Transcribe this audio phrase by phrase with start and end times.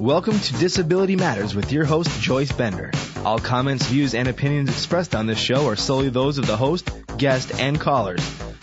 [0.00, 2.90] Welcome to Disability Matters with your host, Joyce Bender.
[3.24, 6.90] All comments, views, and opinions expressed on this show are solely those of the host,
[7.16, 8.20] guest, and callers.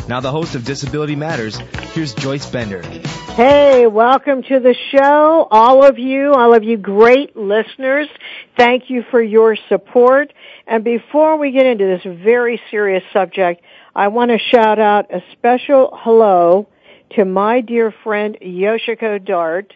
[0.08, 1.58] Now, the host of Disability Matters,
[1.94, 2.84] here's Joyce Bender.
[2.84, 5.48] Hey, welcome to the show.
[5.50, 8.10] All of you, all of you great listeners,
[8.56, 10.32] thank you for your support.
[10.68, 13.64] And before we get into this very serious subject,
[13.96, 16.68] I want to shout out a special hello
[17.16, 19.74] to my dear friend Yoshiko Dart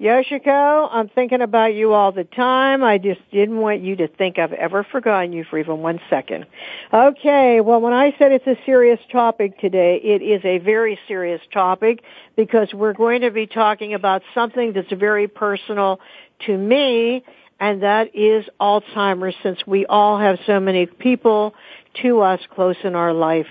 [0.00, 2.84] Yoshiko, I'm thinking about you all the time.
[2.84, 6.46] I just didn't want you to think I've ever forgotten you for even one second.
[6.92, 11.40] Okay, well when I said it's a serious topic today, it is a very serious
[11.52, 12.04] topic
[12.36, 15.98] because we're going to be talking about something that's very personal
[16.46, 17.24] to me
[17.58, 21.54] and that is Alzheimer's since we all have so many people
[22.02, 23.48] to us close in our life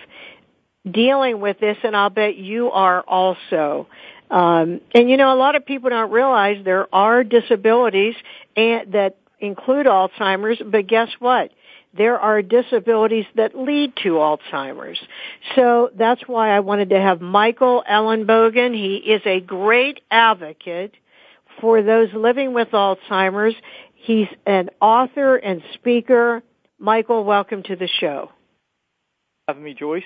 [0.89, 3.87] dealing with this and I'll bet you are also.
[4.29, 8.15] Um, and you know, a lot of people don't realize there are disabilities
[8.55, 11.51] and, that include Alzheimer's, but guess what?
[11.93, 14.99] There are disabilities that lead to Alzheimer's.
[15.55, 18.75] So that's why I wanted to have Michael Ellenbogen.
[18.75, 20.93] He is a great advocate
[21.61, 23.55] for those living with Alzheimer's.
[23.95, 26.43] He's an author and speaker.
[26.77, 28.31] Michael, welcome to the show.
[29.47, 30.03] Having me, Joyce.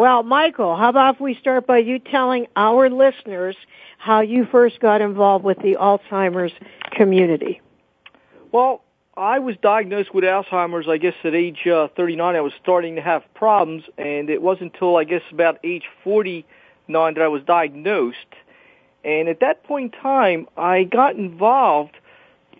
[0.00, 3.54] Well, Michael, how about if we start by you telling our listeners
[3.98, 6.54] how you first got involved with the Alzheimer's
[6.92, 7.60] community?
[8.50, 8.82] Well,
[9.14, 12.34] I was diagnosed with Alzheimer's, I guess, at age uh, 39.
[12.34, 16.46] I was starting to have problems, and it wasn't until, I guess, about age 49
[16.88, 18.16] that I was diagnosed.
[19.04, 21.94] And at that point in time, I got involved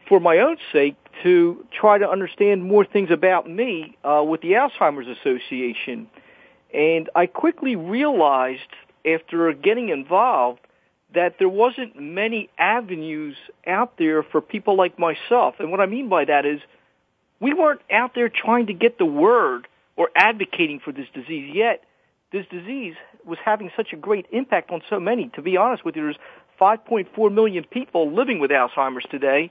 [0.07, 4.53] for my own sake to try to understand more things about me uh, with the
[4.53, 6.07] Alzheimer's Association.
[6.73, 8.61] And I quickly realized
[9.05, 10.61] after getting involved
[11.15, 15.57] that there wasn't many avenues out there for people like myself.
[15.59, 16.61] And what I mean by that is
[17.41, 19.67] we weren't out there trying to get the word
[19.97, 21.83] or advocating for this disease yet.
[22.33, 22.95] This disease
[23.25, 25.31] was having such a great impact on so many.
[25.35, 26.17] To be honest with you, there's
[26.61, 29.51] 5.4 million people living with Alzheimer's today,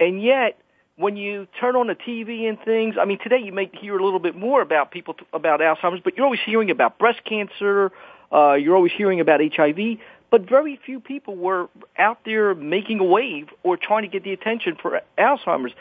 [0.00, 0.58] and yet
[0.96, 4.04] when you turn on the TV and things, I mean, today you may hear a
[4.04, 7.92] little bit more about people t- about Alzheimer's, but you're always hearing about breast cancer.
[8.32, 9.98] Uh, you're always hearing about HIV,
[10.30, 11.68] but very few people were
[11.98, 15.72] out there making a wave or trying to get the attention for Alzheimer's.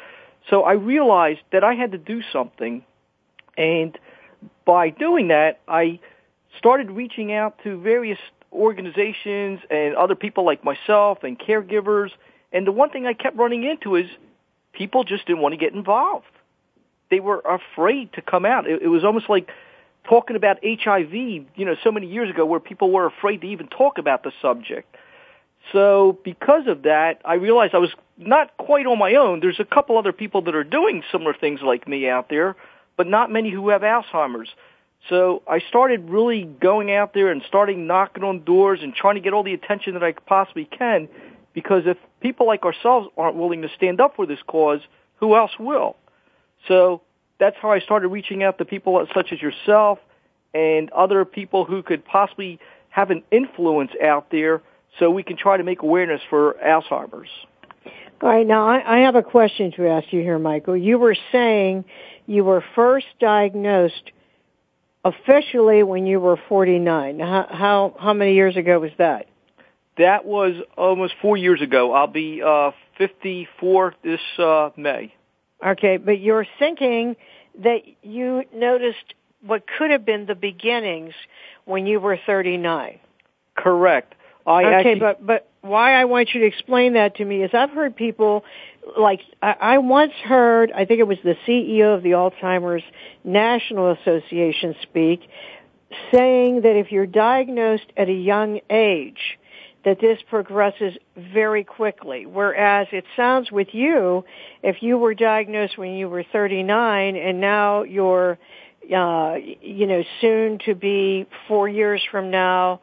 [0.50, 2.84] So I realized that I had to do something,
[3.58, 3.98] and
[4.66, 6.00] by doing that, I
[6.58, 8.20] started reaching out to various
[8.52, 12.12] organizations and other people like myself and caregivers.
[12.52, 14.08] And the one thing I kept running into is
[14.76, 16.26] people just didn't want to get involved.
[17.10, 18.68] They were afraid to come out.
[18.68, 19.50] It, it was almost like
[20.08, 23.68] talking about HIV, you know, so many years ago where people were afraid to even
[23.68, 24.96] talk about the subject.
[25.72, 29.40] So because of that, I realized I was not quite on my own.
[29.40, 32.56] There's a couple other people that are doing similar things like me out there,
[32.98, 34.50] but not many who have Alzheimer's.
[35.10, 39.22] So I started really going out there and starting knocking on doors and trying to
[39.22, 41.08] get all the attention that I possibly can
[41.56, 44.82] because if people like ourselves aren't willing to stand up for this cause,
[45.16, 45.96] who else will?
[46.68, 47.02] So
[47.40, 49.98] that's how I started reaching out to people such as yourself
[50.54, 54.62] and other people who could possibly have an influence out there
[55.00, 57.30] so we can try to make awareness for Alzheimer's.
[58.22, 60.78] All right, now I, I have a question to ask you here, Michael.
[60.78, 61.86] You were saying
[62.26, 64.12] you were first diagnosed
[65.04, 67.20] officially when you were 49.
[67.20, 69.28] How, how, how many years ago was that?
[69.98, 71.94] That was almost four years ago.
[71.94, 75.14] I'll be uh, 54 this uh, May.
[75.66, 77.16] Okay, but you're thinking
[77.64, 81.14] that you noticed what could have been the beginnings
[81.66, 83.00] when you were 39.
[83.56, 84.16] Correct.
[84.46, 87.52] I okay, actually, but but why I want you to explain that to me is
[87.54, 88.44] I've heard people
[88.98, 92.84] like I, I once heard I think it was the CEO of the Alzheimer's
[93.24, 95.28] National Association speak
[96.12, 99.40] saying that if you're diagnosed at a young age
[99.86, 102.26] that this progresses very quickly.
[102.26, 104.26] Whereas it sounds with you,
[104.64, 108.40] if you were diagnosed when you were 39 and now you're,
[108.94, 112.82] uh, you know, soon to be four years from now,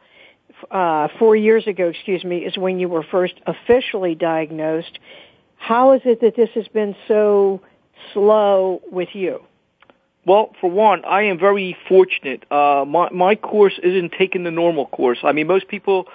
[0.71, 4.97] uh, four years ago, excuse me, is when you were first officially diagnosed.
[5.57, 7.61] How is it that this has been so
[8.13, 9.43] slow with you?
[10.25, 12.49] Well, for one, I am very fortunate.
[12.49, 15.19] Uh, my my course isn't taking the normal course.
[15.21, 16.07] I mean, most people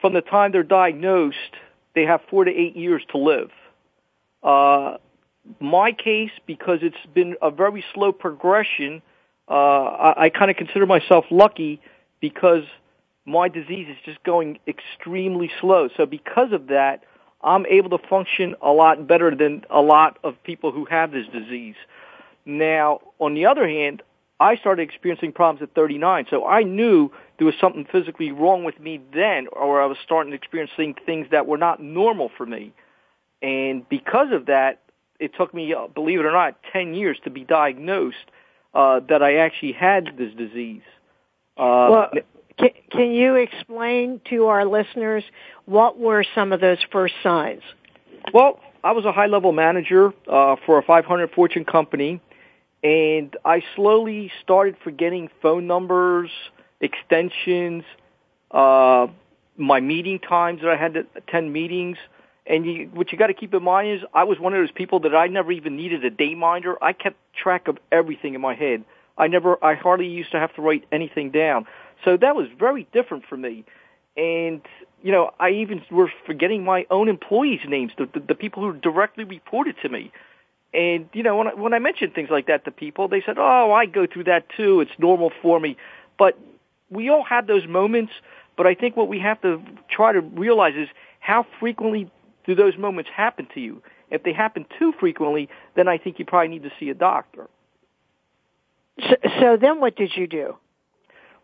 [0.00, 1.56] from the time they're diagnosed,
[1.94, 3.50] they have four to eight years to live.
[4.42, 4.98] Uh,
[5.60, 9.02] my case, because it's been a very slow progression,
[9.48, 11.80] uh, I, I kind of consider myself lucky
[12.20, 12.64] because
[13.24, 15.88] my disease is just going extremely slow.
[15.96, 17.04] So because of that,
[17.42, 21.26] I'm able to function a lot better than a lot of people who have this
[21.28, 21.76] disease.
[22.44, 24.02] Now, on the other hand,
[24.40, 28.78] I started experiencing problems at 39, so I knew there was something physically wrong with
[28.78, 32.72] me then, or I was starting to experience things that were not normal for me.
[33.42, 34.80] And because of that,
[35.18, 38.16] it took me, uh, believe it or not, 10 years to be diagnosed
[38.74, 40.82] uh, that I actually had this disease.
[41.56, 42.10] Uh, well,
[42.58, 45.24] can, can you explain to our listeners
[45.66, 47.62] what were some of those first signs?
[48.32, 52.20] Well, I was a high level manager uh, for a 500 Fortune company,
[52.82, 56.30] and I slowly started forgetting phone numbers,
[56.80, 57.84] extensions,
[58.50, 59.08] uh,
[59.56, 61.98] my meeting times that I had to attend meetings.
[62.46, 64.70] And you, what you got to keep in mind is I was one of those
[64.70, 66.82] people that I never even needed a day minder.
[66.82, 68.84] I kept track of everything in my head.
[69.18, 71.66] I never, I hardly used to have to write anything down.
[72.04, 73.64] So that was very different for me.
[74.16, 74.62] And,
[75.02, 78.72] you know, I even was forgetting my own employees' names, the, the, the people who
[78.78, 80.12] directly reported to me.
[80.74, 83.36] And, you know, when I, when I mentioned things like that to people, they said,
[83.38, 84.80] oh, I go through that too.
[84.80, 85.76] It's normal for me.
[86.18, 86.38] But
[86.90, 88.12] we all have those moments.
[88.56, 90.88] But I think what we have to try to realize is
[91.20, 92.10] how frequently
[92.44, 93.82] do those moments happen to you?
[94.10, 97.48] If they happen too frequently, then I think you probably need to see a doctor.
[99.00, 100.56] So, so then what did you do?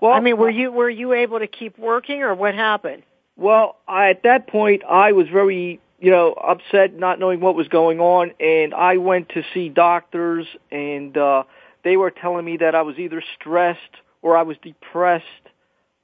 [0.01, 3.05] Well, I mean, were you were you able to keep working, or what happened?
[3.37, 7.69] Well, I, at that point, I was very, you know, upset, not knowing what was
[7.69, 11.45] going on, and I went to see doctors, and uh,
[11.83, 13.81] they were telling me that I was either stressed
[14.23, 15.25] or I was depressed,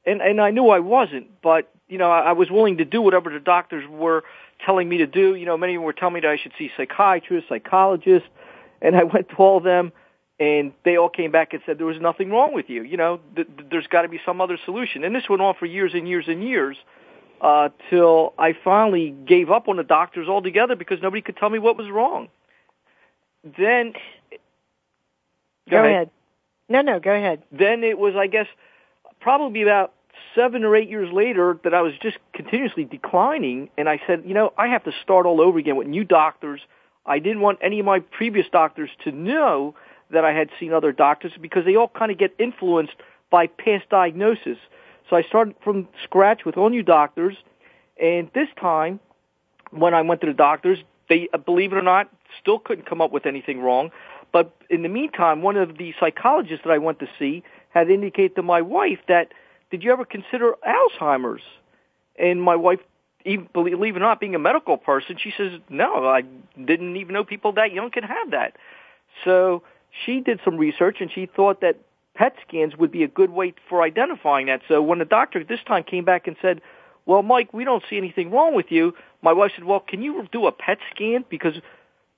[0.06, 3.02] and and I knew I wasn't, but you know, I, I was willing to do
[3.02, 4.24] whatever the doctors were
[4.64, 5.34] telling me to do.
[5.34, 8.28] You know, many were telling me that I should see psychiatrists, psychologists,
[8.80, 9.92] and I went to all of them
[10.40, 12.82] and they all came back and said there was nothing wrong with you.
[12.82, 15.04] You know, th- there's got to be some other solution.
[15.04, 16.78] And this went on for years and years and years
[17.40, 21.58] uh, till I finally gave up on the doctors altogether because nobody could tell me
[21.58, 22.28] what was wrong.
[23.42, 23.92] Then,
[24.32, 24.38] go,
[25.70, 25.90] go ahead.
[25.90, 26.10] ahead.
[26.68, 27.42] No, no, go ahead.
[27.50, 28.46] Then it was, I guess,
[29.20, 29.92] probably about
[30.34, 34.34] seven or eight years later that I was just continuously declining, and I said, you
[34.34, 36.60] know, I have to start all over again with new doctors.
[37.06, 39.74] I didn't want any of my previous doctors to know
[40.10, 42.94] that I had seen other doctors because they all kind of get influenced
[43.30, 44.58] by past diagnosis.
[45.10, 47.36] So I started from scratch with all new doctors,
[48.00, 49.00] and this time,
[49.72, 50.78] when I went to the doctors,
[51.08, 52.08] they, uh, believe it or not,
[52.40, 53.90] still couldn't come up with anything wrong.
[54.32, 58.36] But in the meantime, one of the psychologists that I went to see had indicated
[58.36, 59.32] to my wife that,
[59.72, 61.42] did you ever consider Alzheimer's?
[62.16, 62.78] And my wife,
[63.24, 66.22] even, believe it or not, being a medical person, she says, no, I
[66.64, 68.56] didn't even know people that young can have that.
[69.24, 69.64] So
[70.04, 71.78] she did some research and she thought that
[72.14, 74.62] PET scans would be a good way for identifying that.
[74.68, 76.60] So when the doctor this time came back and said,
[77.06, 80.28] well, Mike, we don't see anything wrong with you, my wife said, well, can you
[80.30, 81.24] do a PET scan?
[81.28, 81.54] Because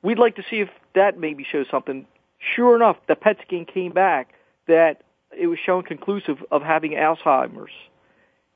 [0.03, 2.07] we'd like to see if that maybe shows something.
[2.39, 4.35] Sure enough, the PET scan came back
[4.67, 5.03] that
[5.37, 7.73] it was shown conclusive of having Alzheimer's.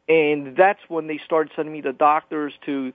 [0.09, 2.93] And that's when they started sending me to doctors to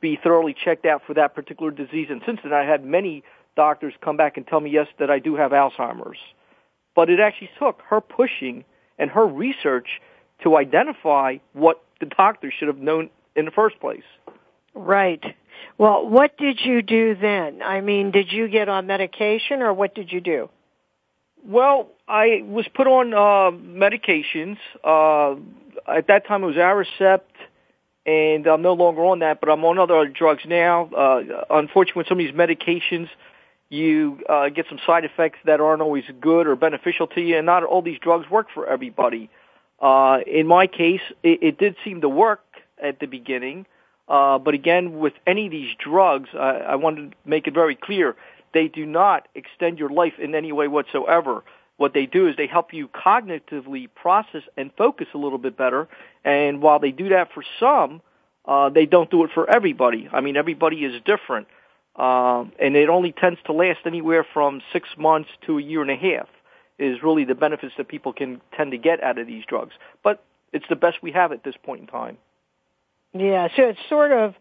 [0.00, 2.08] be thoroughly checked out for that particular disease.
[2.10, 3.22] And since then, I had many
[3.56, 6.18] doctors come back and tell me, yes, that I do have Alzheimer's.
[6.94, 8.64] But it actually took her pushing
[8.98, 10.00] and her research
[10.42, 14.02] to identify what the doctor should have known in the first place.
[14.74, 15.22] Right.
[15.78, 17.62] Well, what did you do then?
[17.62, 20.50] I mean, did you get on medication or what did you do?
[21.44, 24.58] Well, I was put on uh, medications.
[24.84, 25.40] Uh,
[25.90, 27.20] at that time, it was Aricept,
[28.06, 30.86] and I'm no longer on that, but I'm on other drugs now.
[30.86, 33.08] Uh, unfortunately, with some of these medications,
[33.72, 37.46] you uh, get some side effects that aren't always good or beneficial to you, and
[37.46, 39.30] not all these drugs work for everybody.
[39.80, 42.44] Uh, in my case, it, it did seem to work
[42.82, 43.64] at the beginning,
[44.08, 48.14] uh, but again, with any of these drugs, I wanted to make it very clear,
[48.52, 51.42] they do not extend your life in any way whatsoever.
[51.78, 55.88] What they do is they help you cognitively process and focus a little bit better,
[56.24, 58.02] and while they do that for some,
[58.44, 60.10] uh, they don't do it for everybody.
[60.12, 61.46] I mean, everybody is different.
[61.96, 65.90] Um, and it only tends to last anywhere from six months to a year and
[65.90, 66.28] a half
[66.78, 69.74] is really the benefits that people can tend to get out of these drugs.
[70.02, 72.16] But it's the best we have at this point in time.
[73.12, 74.34] Yeah, so it sort of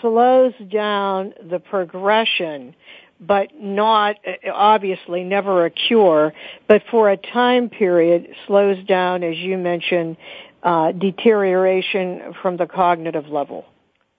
[0.00, 2.74] slows down the progression,
[3.18, 4.16] but not,
[4.52, 6.34] obviously never a cure,
[6.68, 10.18] but for a time period slows down, as you mentioned,
[10.62, 13.64] uh, deterioration from the cognitive level.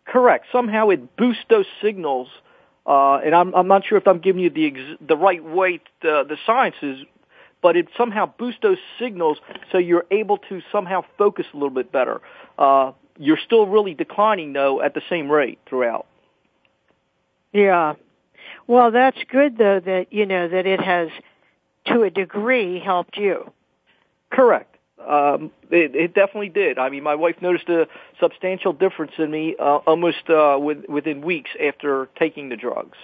[0.06, 0.46] Correct.
[0.52, 2.28] Somehow it boosts those signals
[2.86, 5.80] uh, and I'm, I'm not sure if I'm giving you the ex- the right way
[6.02, 7.06] the, the sciences,
[7.62, 9.38] but it somehow boosts those signals
[9.72, 12.22] so you're able to somehow focus a little bit better.
[12.58, 16.06] Uh, you're still really declining though at the same rate throughout.
[17.54, 17.94] Yeah.
[18.68, 21.10] Well, that's good though that, you know, that it has
[21.86, 23.52] to a degree helped you.
[24.30, 24.73] Correct.
[25.08, 26.78] Um, it, it definitely did.
[26.78, 27.88] I mean, my wife noticed a
[28.20, 32.98] substantial difference in me uh, almost uh, with, within weeks after taking the drugs.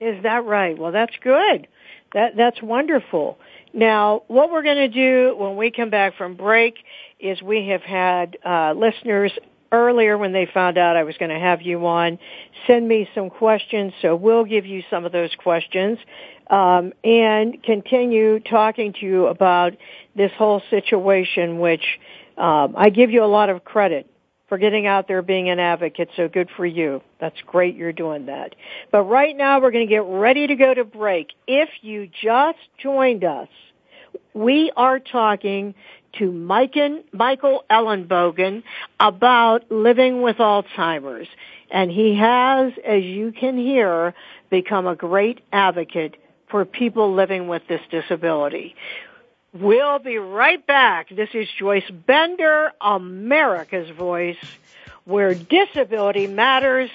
[0.00, 0.78] Is that right?
[0.78, 1.68] Well, that's good.
[2.14, 3.38] That that's wonderful.
[3.72, 6.74] Now, what we're going to do when we come back from break
[7.20, 9.32] is we have had uh, listeners
[9.72, 12.18] earlier when they found out I was going to have you on
[12.66, 15.98] send me some questions, so we'll give you some of those questions
[16.50, 19.76] um, and continue talking to you about
[20.16, 21.84] this whole situation, which
[22.36, 24.06] um, I give you a lot of credit
[24.48, 26.08] for getting out there being an advocate.
[26.16, 27.02] So good for you.
[27.20, 28.56] That's great you're doing that.
[28.90, 31.28] But right now we're going to get ready to go to break.
[31.46, 33.48] If you just joined us,
[34.34, 35.74] we are talking
[36.14, 38.62] to Michael Ellenbogen
[38.98, 41.28] about living with Alzheimer's.
[41.70, 44.14] And he has, as you can hear,
[44.50, 46.16] become a great advocate
[46.48, 48.74] for people living with this disability.
[49.52, 51.08] We'll be right back.
[51.10, 54.38] This is Joyce Bender, America's Voice,
[55.04, 56.90] where disability matters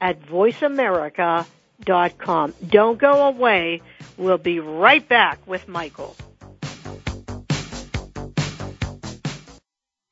[0.00, 2.54] at voiceamerica.com.
[2.66, 3.82] Don't go away.
[4.16, 6.16] We'll be right back with Michael.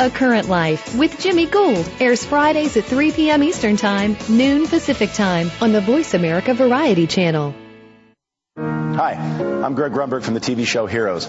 [0.00, 3.42] A Current Life with Jimmy Gould airs Fridays at 3 p.m.
[3.42, 7.52] Eastern Time, noon Pacific Time on the Voice America Variety Channel.
[8.56, 9.14] Hi,
[9.64, 11.28] I'm Greg Grunberg from the TV show Heroes.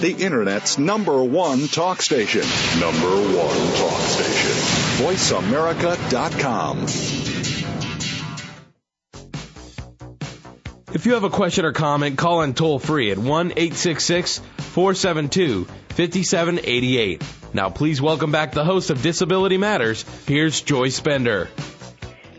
[0.00, 2.40] the Internet's number one talk station.
[2.80, 4.50] Number one talk station.
[5.04, 6.84] VoiceAmerica.com.
[10.94, 15.64] If you have a question or comment, call in toll free at 1 866 472
[15.64, 17.22] 5788.
[17.52, 20.04] Now, please welcome back the host of Disability Matters.
[20.26, 21.50] Here's Joyce Bender.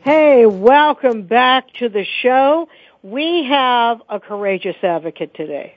[0.03, 2.69] Hey, welcome back to the show.
[3.03, 5.75] We have a courageous advocate today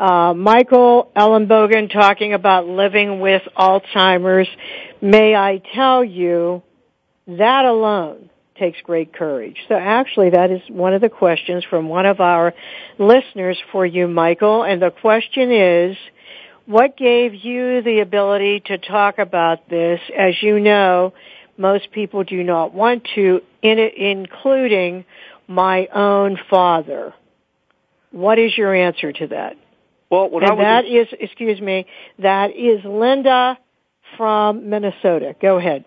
[0.00, 4.48] uh, Michael Ellenbogen talking about living with Alzheimer's.
[5.02, 6.62] May I tell you,
[7.26, 9.56] that alone takes great courage.
[9.68, 12.54] So actually that is one of the questions from one of our
[12.98, 14.64] listeners for you, Michael.
[14.64, 15.96] And the question is,
[16.64, 20.00] what gave you the ability to talk about this?
[20.16, 21.12] As you know,
[21.58, 25.04] most people do not want to, including
[25.46, 27.12] my own father.
[28.12, 29.56] What is your answer to that?
[30.10, 31.86] Well, and I was that is, excuse me,
[32.18, 33.58] that is Linda
[34.16, 35.36] from Minnesota.
[35.40, 35.84] Go ahead.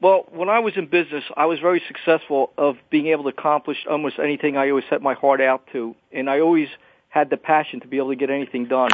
[0.00, 3.78] Well, when I was in business, I was very successful of being able to accomplish
[3.88, 6.68] almost anything I always set my heart out to, and I always
[7.08, 8.90] had the passion to be able to get anything done.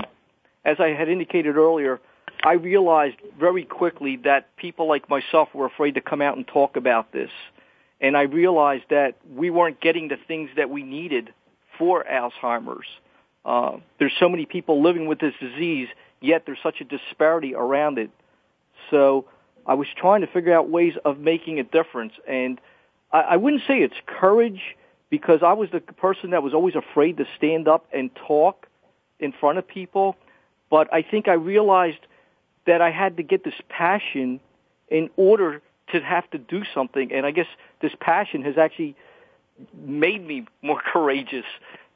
[0.64, 2.00] As I had indicated earlier,
[2.44, 6.76] I realized very quickly that people like myself were afraid to come out and talk
[6.76, 7.30] about this.
[8.00, 11.32] And I realized that we weren't getting the things that we needed
[11.78, 12.86] for Alzheimer's.
[13.44, 15.88] Uh, there's so many people living with this disease,
[16.20, 18.10] yet there's such a disparity around it.
[18.90, 19.26] So
[19.66, 22.12] I was trying to figure out ways of making a difference.
[22.28, 22.60] And
[23.12, 24.60] I, I wouldn't say it's courage
[25.10, 28.66] because I was the person that was always afraid to stand up and talk
[29.18, 30.16] in front of people.
[30.70, 31.98] But I think I realized
[32.66, 34.40] that I had to get this passion
[34.88, 37.12] in order to have to do something.
[37.12, 37.46] And I guess
[37.80, 38.94] this passion has actually
[39.74, 41.44] made me more courageous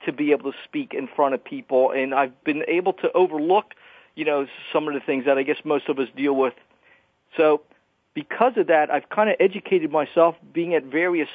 [0.07, 3.75] to be able to speak in front of people, and I've been able to overlook,
[4.15, 6.55] you know, some of the things that I guess most of us deal with.
[7.37, 7.63] So,
[8.15, 11.29] because of that, I've kind of educated myself, being at various,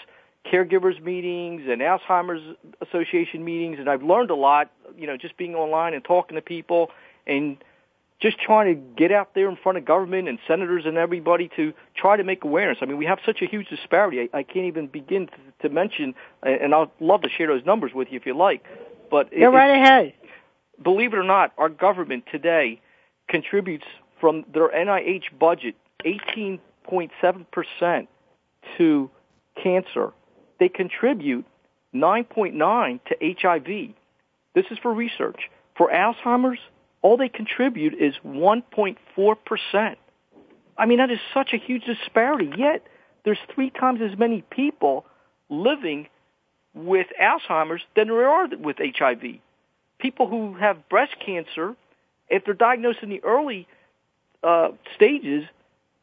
[0.45, 4.71] caregivers meetings and Alzheimer's Association meetings, and I've learned a lot.
[4.97, 6.91] You know, just being online and talking to people
[7.27, 7.57] and
[8.21, 11.73] just trying to get out there in front of government and senators and everybody to
[11.95, 12.79] try to make awareness.
[12.81, 14.29] I mean, we have such a huge disparity.
[14.33, 17.91] I, I can't even begin to, to mention, and I'd love to share those numbers
[17.93, 18.63] with you if you like.
[19.09, 20.13] But go right ahead.
[20.81, 22.81] Believe it or not, our government today
[23.29, 23.85] contributes
[24.19, 28.09] from their NIH budget 18.7 percent
[28.77, 29.09] to
[29.61, 30.11] cancer.
[30.59, 31.45] They contribute
[31.93, 33.95] 9.9 to HIV.
[34.55, 35.39] This is for research.
[35.77, 36.59] For Alzheimer's,
[37.01, 39.95] all they contribute is 1.4%.
[40.77, 42.51] I mean, that is such a huge disparity.
[42.57, 42.83] Yet,
[43.25, 45.05] there's three times as many people
[45.49, 46.07] living
[46.73, 49.39] with Alzheimer's than there are with HIV.
[49.97, 51.75] People who have breast cancer,
[52.29, 53.67] if they're diagnosed in the early
[54.43, 55.43] uh, stages,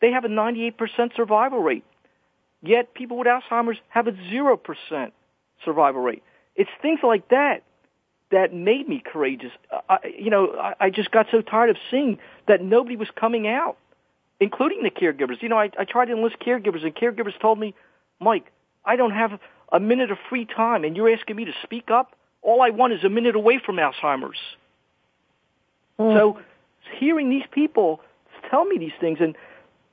[0.00, 0.74] they have a 98%
[1.16, 1.84] survival rate.
[2.62, 5.12] Yet people with Alzheimer's have a 0%
[5.64, 6.22] survival rate.
[6.54, 7.62] It's things like that
[8.30, 9.52] that made me courageous.
[9.88, 12.18] I, you know, I, I just got so tired of seeing
[12.48, 13.76] that nobody was coming out,
[14.40, 15.42] including the caregivers.
[15.42, 17.74] You know, I, I tried to enlist caregivers, and caregivers told me,
[18.20, 18.50] Mike,
[18.84, 19.38] I don't have
[19.72, 22.16] a minute of free time, and you're asking me to speak up?
[22.42, 24.38] All I want is a minute away from Alzheimer's.
[25.98, 26.14] Mm.
[26.16, 26.38] So
[26.98, 28.00] hearing these people
[28.50, 29.36] tell me these things and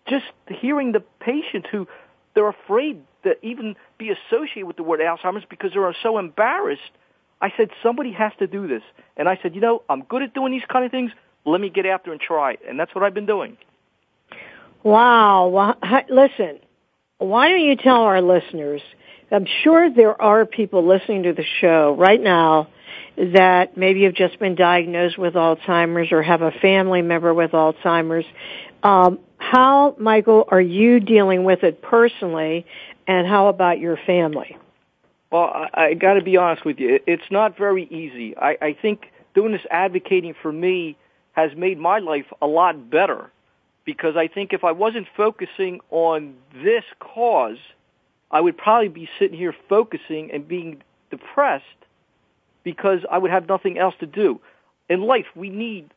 [0.07, 1.87] just hearing the patients who
[2.35, 6.91] they're afraid to even be associated with the word Alzheimer's because they're so embarrassed
[7.43, 8.83] I said, somebody has to do this.
[9.17, 11.11] And I said, you know, I'm good at doing these kind of things.
[11.43, 12.55] Let me get after and try.
[12.65, 13.57] And that's what I've been doing.
[14.81, 15.49] Wow.
[15.49, 15.75] Well,
[16.09, 16.59] listen,
[17.17, 18.81] why don't you tell our listeners,
[19.29, 22.69] I'm sure there are people listening to the show right now
[23.17, 28.25] that maybe have just been diagnosed with Alzheimer's or have a family member with Alzheimer's.
[28.83, 32.65] Um, how, Michael, are you dealing with it personally,
[33.05, 34.57] and how about your family?
[35.33, 36.99] Well, I, I got to be honest with you.
[37.07, 38.37] It's not very easy.
[38.37, 40.95] I, I think doing this advocating for me
[41.31, 43.31] has made my life a lot better
[43.83, 47.57] because I think if I wasn't focusing on this cause,
[48.29, 51.65] I would probably be sitting here focusing and being depressed
[52.63, 54.39] because I would have nothing else to do.
[54.87, 55.89] In life, we need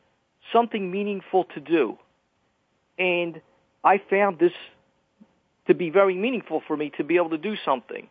[0.51, 1.99] something meaningful to do.
[2.97, 3.39] And
[3.83, 4.53] I found this
[5.67, 8.07] to be very meaningful for me to be able to do something.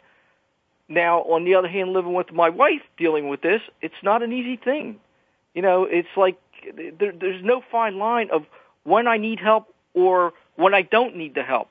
[0.89, 4.33] Now, on the other hand, living with my wife, dealing with this, it's not an
[4.33, 5.01] easy thing.
[5.55, 6.39] You know, it's like
[6.99, 8.45] there, there's no fine line of
[8.85, 11.71] when I need help or when I don't need the help.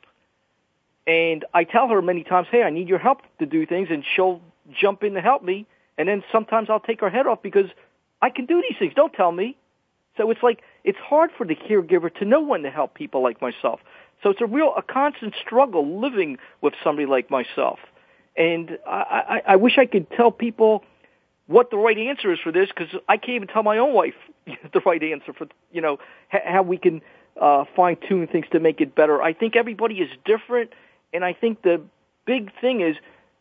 [1.07, 4.03] And I tell her many times, hey, I need your help to do things, and
[4.15, 5.67] she'll jump in to help me.
[5.97, 7.69] And then sometimes I'll take her head off because
[8.21, 8.93] I can do these things.
[8.95, 9.55] Don't tell me.
[10.17, 13.41] So it's like it's hard for the caregiver to know when to help people like
[13.41, 13.79] myself.
[14.23, 17.79] So it's a real a constant struggle living with somebody like myself.
[18.37, 20.83] And I, I, I wish I could tell people
[21.47, 24.15] what the right answer is for this because I can't even tell my own wife
[24.45, 25.97] the right answer for you know
[26.29, 27.01] how we can
[27.39, 29.21] uh, fine tune things to make it better.
[29.21, 30.71] I think everybody is different,
[31.13, 31.81] and I think the
[32.25, 32.95] big thing is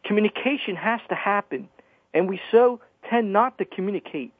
[0.05, 1.69] communication has to happen,
[2.13, 4.33] and we so tend not to communicate,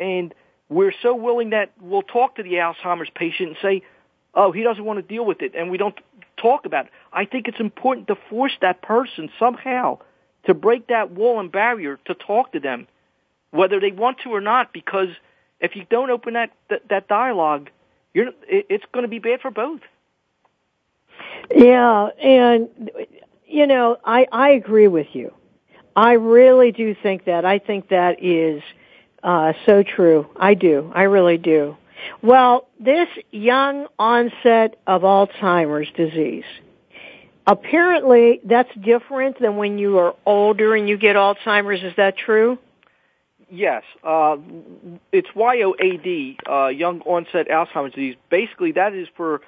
[0.00, 0.34] and
[0.68, 3.82] we're so willing that we'll talk to the Alzheimer's patient and say,
[4.34, 5.98] "Oh, he doesn't want to deal with it," and we don't
[6.36, 6.92] talk about it.
[7.12, 9.98] I think it's important to force that person somehow
[10.44, 12.86] to break that wall and barrier to talk to them,
[13.50, 15.08] whether they want to or not, because
[15.60, 17.70] if you don't open that, that, that dialogue,
[18.14, 19.80] you're, it's going to be bad for both.
[21.54, 22.90] Yeah, and,
[23.46, 25.34] you know, I, I agree with you.
[25.94, 27.44] I really do think that.
[27.44, 28.62] I think that is
[29.22, 30.28] uh, so true.
[30.36, 30.92] I do.
[30.94, 31.76] I really do.
[32.22, 36.44] Well, this young onset of Alzheimer's disease,
[37.46, 41.82] apparently that's different than when you are older and you get Alzheimer's.
[41.82, 42.58] Is that true?
[43.50, 43.84] Yes.
[44.02, 44.38] Uh,
[45.12, 48.16] it's YOAD, uh, young onset Alzheimer's disease.
[48.30, 49.40] Basically, that is for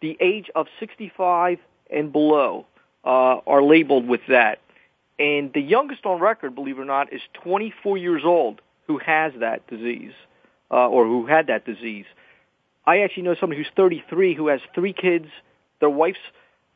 [0.00, 1.58] the age of 65
[1.90, 2.66] and below
[3.04, 4.60] uh, are labeled with that.
[5.18, 9.32] And the youngest on record, believe it or not, is 24 years old who has
[9.40, 10.12] that disease
[10.70, 12.06] uh, or who had that disease.
[12.86, 15.26] I actually know somebody who's 33 who has three kids.
[15.80, 16.18] Their wife's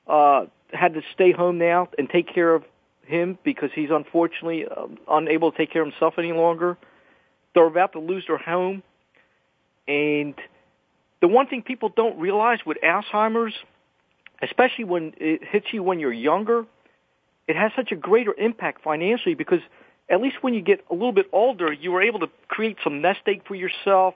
[0.07, 2.65] uh, had to stay home now and take care of
[3.05, 6.77] him because he's unfortunately uh, unable to take care of himself any longer.
[7.55, 8.83] They're about to lose their home.
[9.89, 10.35] And
[11.21, 13.55] the one thing people don't realize with Alzheimer's,
[14.43, 16.67] especially when it hits you when you're younger,
[17.49, 19.61] it has such a greater impact financially because–
[20.13, 23.01] at least when you get a little bit older, you were able to create some
[23.01, 24.15] nest egg for yourself.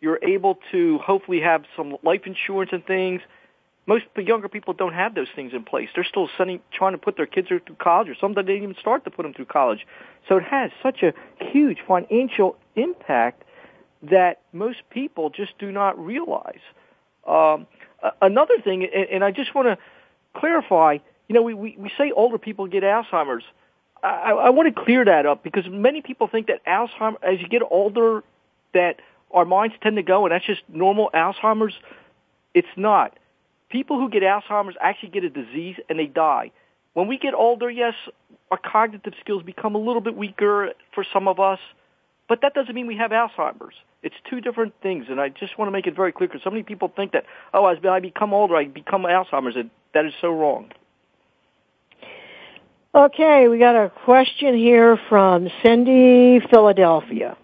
[0.00, 3.22] You're able to hopefully have some life insurance and things.
[3.88, 5.88] most the younger people don't have those things in place.
[5.94, 8.76] They're still sending, trying to put their kids through college, or some that didn't even
[8.78, 9.86] start to put them through college.
[10.28, 13.44] So it has such a huge financial impact
[14.02, 16.60] that most people just do not realize.
[17.26, 17.66] Um,
[18.20, 19.78] another thing, and I just want to
[20.38, 23.44] clarify, you know, we, we, we say older people get Alzheimer's.
[24.02, 27.48] I, I want to clear that up because many people think that Alzheimer's, as you
[27.48, 28.22] get older,
[28.74, 31.74] that our minds tend to go, and that's just normal Alzheimer's.
[32.54, 33.18] It's not.
[33.68, 36.50] People who get Alzheimer's actually get a disease and they die.
[36.94, 37.94] When we get older, yes,
[38.50, 41.58] our cognitive skills become a little bit weaker for some of us,
[42.28, 43.74] but that doesn't mean we have Alzheimer's.
[44.02, 46.50] It's two different things, and I just want to make it very clear because so
[46.50, 49.56] many people think that, oh, as I become older, I become Alzheimer's.
[49.56, 50.70] And that is so wrong.
[52.94, 57.36] Okay, we got a question here from Cindy, Philadelphia.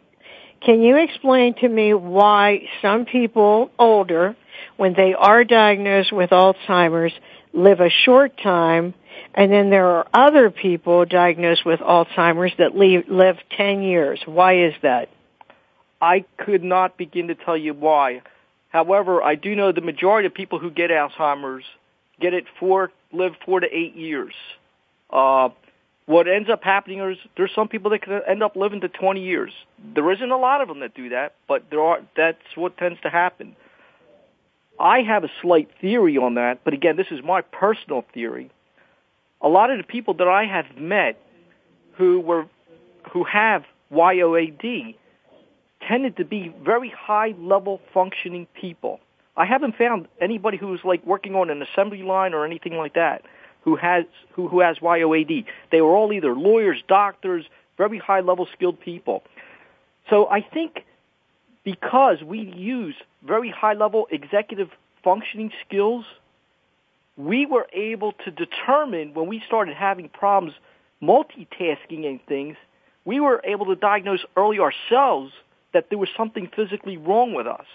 [0.64, 4.36] Can you explain to me why some people older,
[4.78, 7.12] when they are diagnosed with Alzheimer's,
[7.52, 8.94] live a short time,
[9.34, 14.20] and then there are other people diagnosed with Alzheimer's that live 10 years?
[14.24, 15.10] Why is that?
[16.00, 18.22] I could not begin to tell you why.
[18.70, 21.64] However, I do know the majority of people who get Alzheimer's
[22.18, 24.32] get it for live four to eight years.
[25.14, 25.50] Uh,
[26.06, 29.22] what ends up happening is there's some people that can end up living to 20
[29.22, 29.52] years.
[29.94, 32.00] There isn't a lot of them that do that, but there are.
[32.16, 33.56] That's what tends to happen.
[34.78, 38.50] I have a slight theory on that, but again, this is my personal theory.
[39.40, 41.18] A lot of the people that I have met
[41.92, 42.46] who were
[43.12, 44.96] who have YOAD
[45.88, 49.00] tended to be very high level functioning people.
[49.36, 53.22] I haven't found anybody who's like working on an assembly line or anything like that
[53.64, 55.46] who has who, who has YOAD.
[55.72, 57.44] They were all either lawyers, doctors,
[57.76, 59.22] very high level skilled people.
[60.10, 60.84] So I think
[61.64, 62.94] because we use
[63.26, 64.68] very high level executive
[65.02, 66.04] functioning skills,
[67.16, 70.54] we were able to determine when we started having problems
[71.02, 72.56] multitasking and things,
[73.04, 75.32] we were able to diagnose early ourselves
[75.72, 77.66] that there was something physically wrong with us.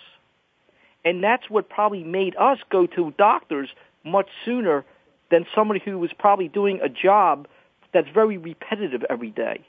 [1.03, 3.69] And that's what probably made us go to doctors
[4.03, 4.85] much sooner
[5.31, 7.47] than somebody who was probably doing a job
[7.93, 9.65] that's very repetitive every day.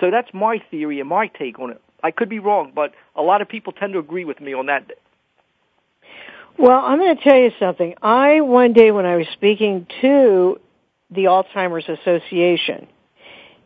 [0.00, 1.80] So that's my theory and my take on it.
[2.02, 4.66] I could be wrong, but a lot of people tend to agree with me on
[4.66, 4.90] that.
[6.58, 7.94] Well, I'm going to tell you something.
[8.02, 10.60] I, one day when I was speaking to
[11.10, 12.86] the Alzheimer's Association,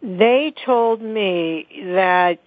[0.03, 2.39] they told me that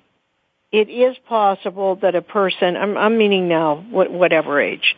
[0.71, 4.95] it is possible that a person, I'm, I'm meaning now, whatever age,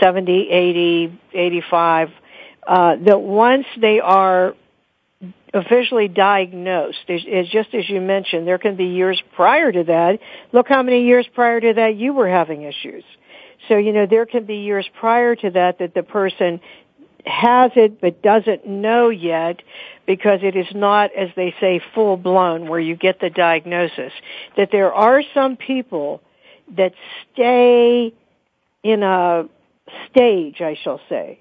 [0.00, 2.10] 70, 80, 85,
[2.68, 4.54] uh, that once they are
[5.54, 10.18] officially diagnosed, it's just as you mentioned, there can be years prior to that.
[10.52, 13.04] Look how many years prior to that you were having issues.
[13.68, 16.60] So, you know, there can be years prior to that that the person
[17.24, 19.62] has it but doesn't know yet
[20.06, 24.12] because it is not, as they say, full blown where you get the diagnosis.
[24.58, 26.20] That there are some people
[26.76, 26.92] that
[27.32, 28.12] stay
[28.82, 29.48] in a
[30.10, 31.40] stage, I shall say,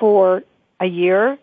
[0.00, 0.42] for
[0.80, 1.38] a year,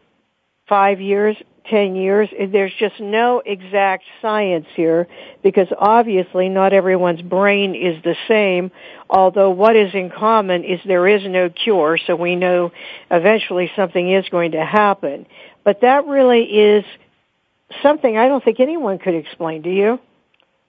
[0.68, 1.38] five years,
[1.70, 2.30] ten years.
[2.52, 5.08] There's just no exact science here
[5.44, 8.72] because obviously not everyone's brain is the same.
[9.10, 12.72] Although what is in common is there is no cure, so we know
[13.10, 15.26] eventually something is going to happen.
[15.64, 16.86] But that really is
[17.84, 19.62] something I don't think anyone could explain.
[19.62, 20.00] Do you?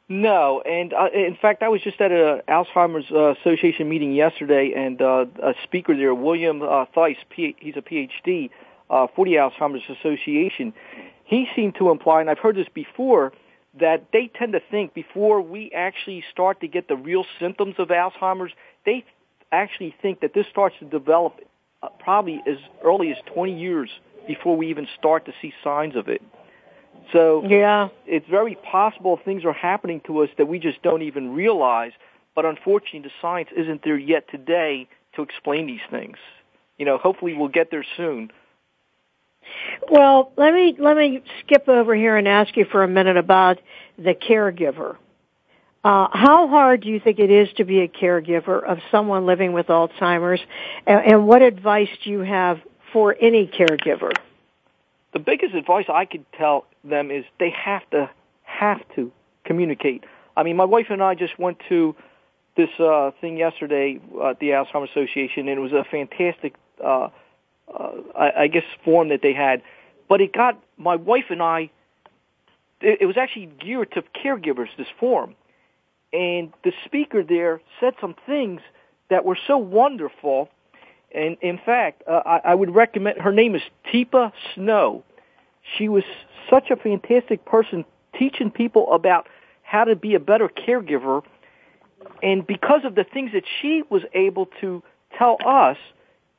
[0.09, 4.73] No, and uh, in fact, I was just at an Alzheimer's uh, Association meeting yesterday,
[4.75, 8.49] and uh, a speaker there, William uh, Thies, P- he's a PhD
[8.89, 10.73] uh, for the Alzheimer's Association.
[11.25, 13.35] He seemed to imply, and I've heard this before,
[13.79, 17.89] that they tend to think before we actually start to get the real symptoms of
[17.89, 18.53] Alzheimer's,
[18.87, 19.05] they
[19.53, 21.35] actually think that this starts to develop
[21.83, 23.91] uh, probably as early as 20 years
[24.27, 26.23] before we even start to see signs of it.
[27.13, 31.33] So yeah, it's very possible things are happening to us that we just don't even
[31.33, 31.93] realize.
[32.35, 36.17] But unfortunately, the science isn't there yet today to explain these things.
[36.77, 38.31] You know, hopefully we'll get there soon.
[39.91, 43.59] Well, let me let me skip over here and ask you for a minute about
[43.97, 44.97] the caregiver.
[45.85, 49.53] Uh, how hard do you think it is to be a caregiver of someone living
[49.53, 50.41] with Alzheimer's,
[50.87, 52.61] and, and what advice do you have
[52.93, 54.13] for any caregiver?
[55.13, 58.11] The biggest advice I could tell them is they have to
[58.43, 59.11] have to
[59.45, 60.05] communicate.
[60.37, 61.97] I mean, my wife and I just went to
[62.57, 67.09] this uh, thing yesterday at the Alzheimer's Association, and it was a fantastic, uh,
[67.73, 69.63] uh, I, I guess, forum that they had.
[70.09, 71.71] But it got my wife and I.
[72.81, 74.69] It, was actually geared to caregivers.
[74.77, 75.35] This forum,
[76.13, 78.61] and the speaker there said some things
[79.11, 80.49] that were so wonderful
[81.13, 85.05] And in fact, uh, I, I would recommend, her name is Teepa Snow.
[85.77, 86.05] She was
[86.51, 87.85] such a fantastic person
[88.19, 89.29] teaching people about
[89.63, 91.23] how to be a better caregiver.
[92.23, 94.83] And because of the things that she was able to
[95.17, 95.77] tell us,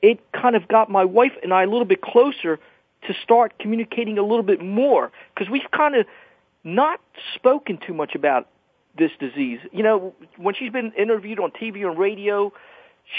[0.02, 2.60] it kind of got my wife and I a little bit closer
[3.08, 6.06] to start communicating a little bit more because we've kind of
[6.64, 7.00] not
[7.36, 8.48] spoken too much about
[8.98, 9.60] this disease.
[9.72, 12.52] You know, when she's been interviewed on TV and radio,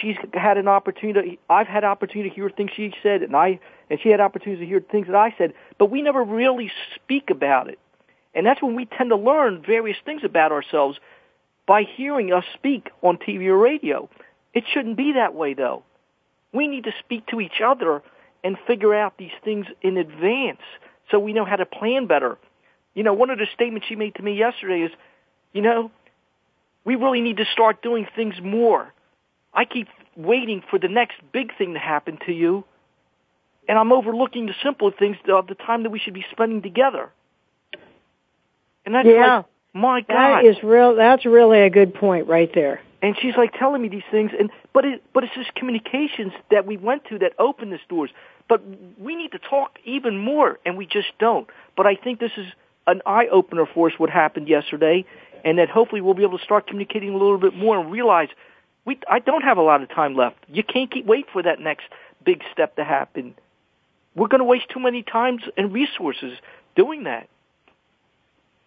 [0.01, 1.39] she's had an opportunity.
[1.49, 4.69] I've had opportunity to hear things she said, and I and she had opportunity to
[4.69, 7.79] hear things that I said, but we never really speak about it.
[8.35, 10.99] And that's when we tend to learn various things about ourselves
[11.67, 14.09] by hearing us speak on TV or radio.
[14.55, 15.83] It shouldn't be that way, though.
[16.53, 18.03] We need to speak to each other
[18.43, 20.61] and figure out these things in advance
[21.11, 22.39] so we know how to plan better.
[22.95, 24.91] You know, one of the statements she made to me yesterday is,
[25.53, 25.91] you know,
[26.85, 28.93] we really need to start doing things more.
[29.53, 32.65] I keep waiting for the next big thing to happen to you,
[33.69, 37.11] and I'm overlooking the simple things of the time that we should be spending together.
[38.85, 39.37] And that's yeah.
[39.37, 40.43] like, my God.
[40.43, 42.81] That is real, that's really a good point right there.
[43.03, 46.67] And she's like telling me these things, and but it but it's just communications that
[46.67, 48.11] we went to that opened these doors.
[48.47, 48.63] But
[48.99, 51.49] we need to talk even more, and we just don't.
[51.77, 52.47] But I think this is
[52.87, 55.07] an eye opener for us what happened yesterday,
[55.45, 58.29] and that hopefully we'll be able to start communicating a little bit more and realize
[58.85, 60.37] we I don't have a lot of time left.
[60.49, 61.85] You can't keep wait for that next
[62.25, 63.35] big step to happen.
[64.15, 66.33] We're going to waste too many times and resources
[66.75, 67.29] doing that.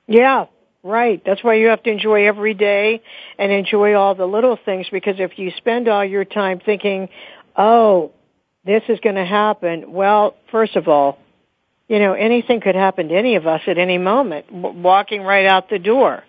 [0.07, 0.45] Yeah,
[0.83, 1.21] right.
[1.25, 3.01] That's why you have to enjoy every day
[3.37, 7.09] and enjoy all the little things because if you spend all your time thinking,
[7.55, 8.11] "Oh,
[8.65, 11.17] this is going to happen." Well, first of all,
[11.87, 15.69] you know, anything could happen to any of us at any moment, walking right out
[15.69, 16.23] the door.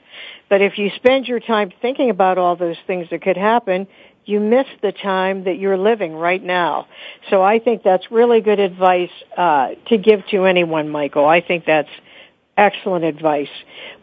[0.48, 3.86] But if you spend your time thinking about all those things that could happen,
[4.24, 6.86] you miss the time that you're living right now.
[7.30, 11.26] So I think that's really good advice uh, to give to anyone, Michael.
[11.26, 11.90] I think that's
[12.56, 13.48] excellent advice.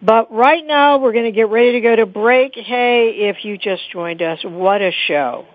[0.01, 2.53] But right now we're going to get ready to go to break.
[2.55, 5.45] Hey, if you just joined us, what a show.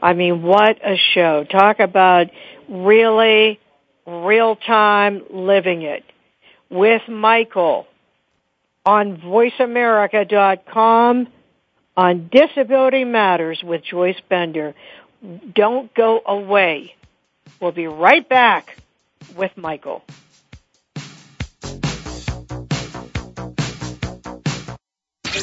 [0.00, 1.44] I mean, what a show.
[1.44, 2.28] Talk about
[2.68, 3.58] really
[4.06, 6.04] real time living it
[6.70, 7.86] with Michael
[8.84, 11.28] on voiceamerica.com
[11.96, 14.74] on Disability Matters with Joyce Bender.
[15.54, 16.96] Don't go away.
[17.60, 18.76] We'll be right back
[19.36, 20.02] with Michael.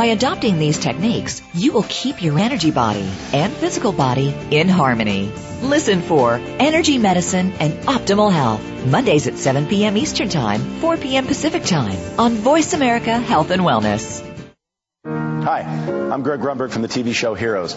[0.00, 5.30] By adopting these techniques, you will keep your energy body and physical body in harmony.
[5.60, 9.98] Listen for Energy Medicine and Optimal Health, Mondays at 7 p.m.
[9.98, 11.26] Eastern Time, 4 p.m.
[11.26, 14.24] Pacific Time on Voice America Health and Wellness.
[15.04, 15.60] Hi,
[16.10, 17.76] I'm Greg Grunberg from the TV show Heroes.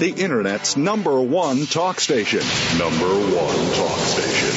[0.00, 2.40] the Internet's number one talk station.
[2.78, 4.48] Number one talk station.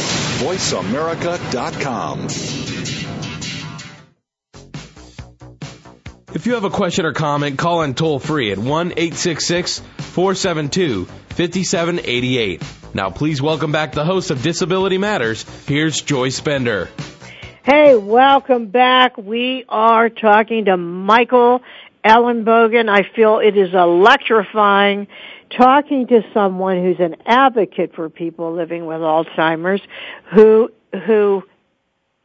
[0.47, 2.27] VoiceAmerica.com.
[6.33, 11.05] If you have a question or comment, call in toll free at 1 866 472
[11.05, 12.63] 5788.
[12.93, 15.43] Now, please welcome back the host of Disability Matters.
[15.67, 16.89] Here's Joyce Bender.
[17.63, 19.17] Hey, welcome back.
[19.17, 21.61] We are talking to Michael
[22.03, 22.89] Ellenbogen.
[22.89, 25.07] I feel it is electrifying
[25.57, 29.81] talking to someone who's an advocate for people living with Alzheimer's
[30.33, 30.69] who
[31.05, 31.43] who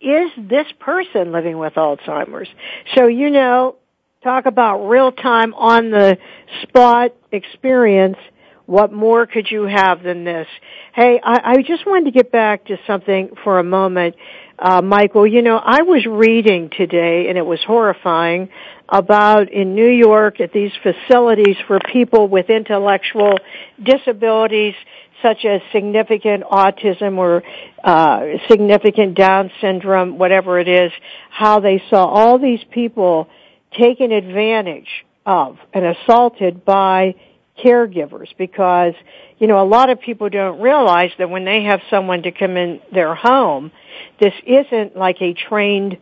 [0.00, 2.48] is this person living with Alzheimer's.
[2.94, 3.76] So you know,
[4.22, 6.18] talk about real time on the
[6.62, 8.18] spot experience.
[8.66, 10.46] What more could you have than this?
[10.94, 14.14] Hey, I, I just wanted to get back to something for a moment,
[14.58, 15.26] uh, Michael.
[15.26, 18.48] You know, I was reading today, and it was horrifying,
[18.88, 23.38] about in New York at these facilities for people with intellectual
[23.82, 24.74] disabilities
[25.22, 27.42] such as significant autism or
[27.84, 30.92] uh, significant Down syndrome, whatever it is,
[31.30, 33.28] how they saw all these people
[33.76, 34.88] taken advantage
[35.26, 37.14] of and assaulted by
[37.62, 38.94] caregivers because,
[39.38, 42.56] you know, a lot of people don't realize that when they have someone to come
[42.56, 43.72] in their home,
[44.20, 45.98] this isn't like a trained,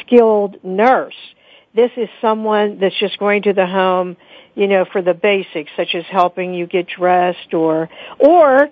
[0.00, 1.14] skilled nurse.
[1.74, 4.16] This is someone that's just going to the home,
[4.54, 8.68] you know, for the basics, such as helping you get dressed or, or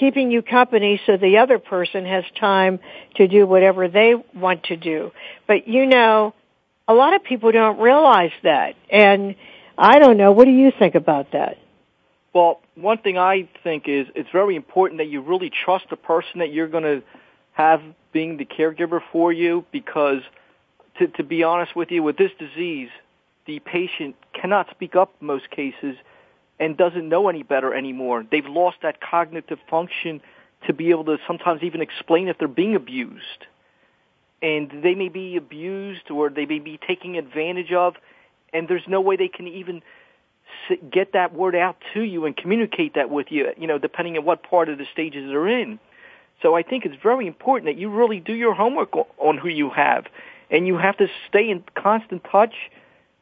[0.00, 2.80] keeping you company so the other person has time
[3.16, 5.12] to do whatever they want to do.
[5.46, 6.34] But you know,
[6.88, 8.74] a lot of people don't realize that.
[8.90, 9.36] And
[9.78, 11.58] I don't know, what do you think about that?
[12.32, 16.40] Well, one thing I think is it's very important that you really trust the person
[16.40, 17.02] that you're going to
[17.60, 20.22] have being the caregiver for you because
[20.98, 22.88] to, to be honest with you, with this disease,
[23.46, 25.96] the patient cannot speak up most cases
[26.58, 28.24] and doesn't know any better anymore.
[28.30, 30.22] They've lost that cognitive function
[30.66, 33.46] to be able to sometimes even explain if they're being abused.
[34.40, 37.94] And they may be abused or they may be taking advantage of,
[38.54, 39.82] and there's no way they can even
[40.90, 44.24] get that word out to you and communicate that with you, you know, depending on
[44.24, 45.78] what part of the stages they're in.
[46.42, 49.70] So I think it's very important that you really do your homework on who you
[49.70, 50.06] have,
[50.50, 52.54] and you have to stay in constant touch.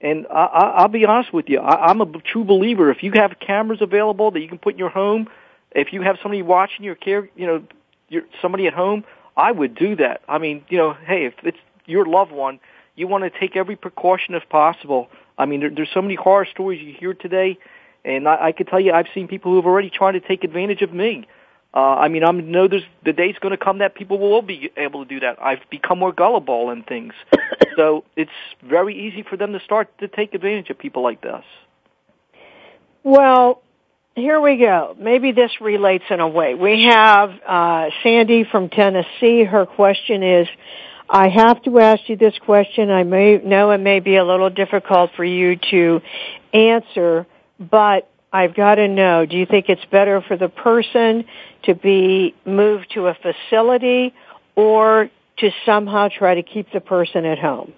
[0.00, 2.90] And I, I, I'll be honest with you, I, I'm a true believer.
[2.90, 5.28] If you have cameras available that you can put in your home,
[5.72, 7.64] if you have somebody watching your care, you know,
[8.08, 9.04] your somebody at home,
[9.36, 10.22] I would do that.
[10.28, 12.60] I mean, you know, hey, if it's your loved one,
[12.94, 16.46] you want to take every precaution if possible I mean, there, there's so many horror
[16.50, 17.58] stories you hear today,
[18.04, 20.44] and I, I can tell you, I've seen people who have already tried to take
[20.44, 21.26] advantage of me.
[21.74, 24.70] Uh, I mean, I know there's the day's going to come that people will be
[24.76, 25.40] able to do that.
[25.40, 27.12] I've become more gullible and things,
[27.76, 28.30] so it's
[28.62, 31.44] very easy for them to start to take advantage of people like this.
[33.04, 33.62] Well,
[34.14, 34.96] here we go.
[34.98, 36.54] Maybe this relates in a way.
[36.54, 39.44] We have uh, Sandy from Tennessee.
[39.44, 40.48] Her question is,
[41.08, 42.90] I have to ask you this question.
[42.90, 46.00] I may know it may be a little difficult for you to
[46.52, 47.26] answer,
[47.58, 51.24] but I've got to know, do you think it's better for the person
[51.64, 54.14] to be moved to a facility
[54.54, 57.72] or to somehow try to keep the person at home?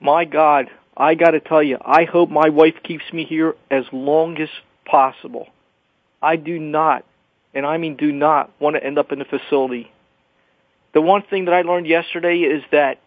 [0.00, 3.84] My God, I got to tell you, I hope my wife keeps me here as
[3.92, 4.48] long as
[4.86, 5.48] possible.
[6.22, 7.04] I do not,
[7.52, 9.90] and I mean do not, want to end up in a facility
[10.92, 12.98] the one thing that I learned yesterday is that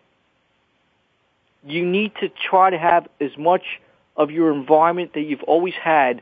[1.65, 3.63] you need to try to have as much
[4.15, 6.21] of your environment that you've always had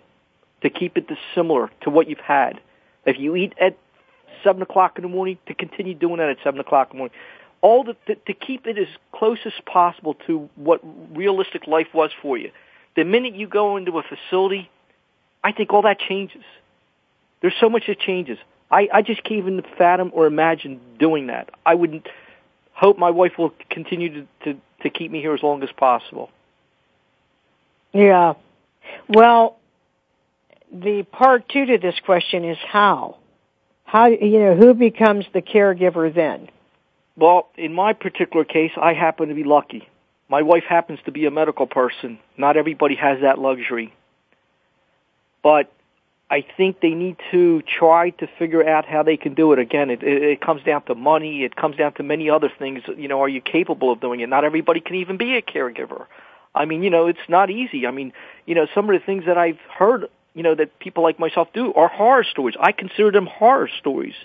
[0.61, 2.59] to keep it similar to what you've had.
[3.05, 3.77] If you eat at
[4.43, 7.17] seven o'clock in the morning, to continue doing that at seven o'clock in the morning.
[7.61, 10.81] All the, to, to keep it as close as possible to what
[11.15, 12.51] realistic life was for you.
[12.95, 14.69] The minute you go into a facility,
[15.43, 16.43] I think all that changes.
[17.41, 18.37] There's so much that changes.
[18.69, 21.49] I, I just can't even fathom or imagine doing that.
[21.65, 22.07] I would
[22.73, 26.29] hope my wife will continue to, to, to keep me here as long as possible.
[27.93, 28.33] Yeah.
[29.07, 29.57] Well,
[30.71, 33.17] the part two to this question is how?
[33.83, 36.49] How, you know, who becomes the caregiver then?
[37.17, 39.87] Well, in my particular case, I happen to be lucky.
[40.29, 42.19] My wife happens to be a medical person.
[42.37, 43.93] Not everybody has that luxury.
[45.43, 45.71] But
[46.29, 49.59] I think they need to try to figure out how they can do it.
[49.59, 51.43] Again, it, it, it comes down to money.
[51.43, 52.83] It comes down to many other things.
[52.95, 54.29] You know, are you capable of doing it?
[54.29, 56.05] Not everybody can even be a caregiver.
[56.55, 57.85] I mean, you know, it's not easy.
[57.85, 58.13] I mean,
[58.45, 61.49] you know, some of the things that I've heard, you know, that people like myself
[61.53, 62.55] do are horror stories.
[62.59, 64.15] I consider them horror stories.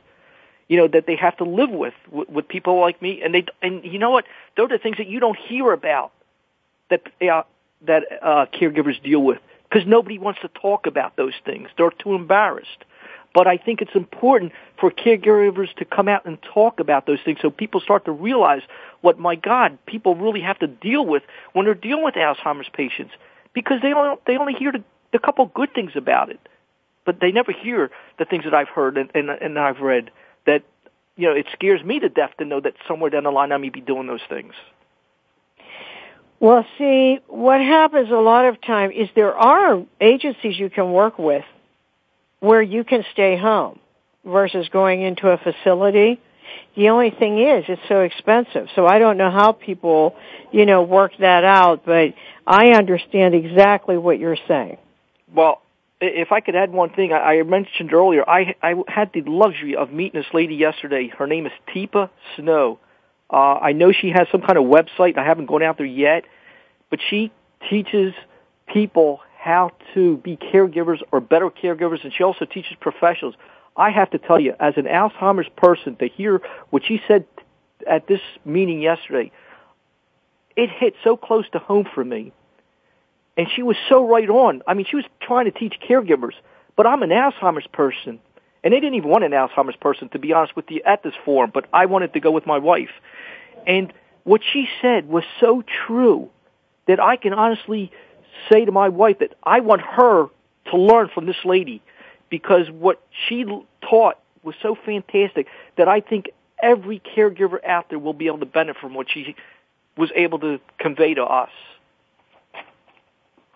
[0.68, 3.46] You know that they have to live with with, with people like me, and they
[3.62, 4.24] and you know what?
[4.56, 6.12] Those are things that you don't hear about
[6.90, 7.42] that uh,
[7.86, 9.38] that uh, caregivers deal with
[9.68, 11.68] because nobody wants to talk about those things.
[11.76, 12.84] They're too embarrassed.
[13.34, 17.38] But I think it's important for caregivers to come out and talk about those things
[17.42, 18.62] so people start to realize
[19.02, 23.12] what, my God, people really have to deal with when they're dealing with Alzheimer's patients
[23.52, 24.82] because they don't, they only hear the,
[25.12, 26.40] the couple good things about it.
[27.04, 30.10] But they never hear the things that I've heard and, and, and I've read
[30.46, 30.62] that,
[31.16, 33.58] you know, it scares me to death to know that somewhere down the line I
[33.58, 34.52] may be doing those things.
[36.38, 41.18] Well, see, what happens a lot of time is there are agencies you can work
[41.18, 41.44] with
[42.40, 43.78] where you can stay home
[44.24, 46.20] versus going into a facility.
[46.76, 48.68] The only thing is it's so expensive.
[48.74, 50.14] So I don't know how people,
[50.52, 52.12] you know, work that out, but
[52.46, 54.76] I understand exactly what you're saying.
[55.36, 55.60] Well,
[56.00, 59.92] if I could add one thing, I, mentioned earlier, I, I had the luxury of
[59.92, 61.08] meeting this lady yesterday.
[61.08, 62.78] Her name is Teepa Snow.
[63.30, 65.18] Uh, I know she has some kind of website.
[65.18, 66.24] I haven't gone out there yet,
[66.88, 67.32] but she
[67.68, 68.14] teaches
[68.72, 73.34] people how to be caregivers or better caregivers, and she also teaches professionals.
[73.76, 77.26] I have to tell you, as an Alzheimer's person, to hear what she said
[77.86, 79.30] at this meeting yesterday,
[80.56, 82.32] it hit so close to home for me
[83.36, 84.62] and she was so right on.
[84.66, 86.34] I mean, she was trying to teach caregivers,
[86.76, 88.20] but I'm an Alzheimer's person.
[88.64, 91.14] And they didn't even want an Alzheimer's person, to be honest with you, at this
[91.24, 92.90] forum, but I wanted to go with my wife.
[93.66, 93.92] And
[94.24, 96.30] what she said was so true
[96.86, 97.92] that I can honestly
[98.50, 100.26] say to my wife that I want her
[100.70, 101.82] to learn from this lady
[102.28, 103.44] because what she
[103.88, 106.30] taught was so fantastic that I think
[106.62, 109.36] every caregiver out there will be able to benefit from what she
[109.96, 111.50] was able to convey to us.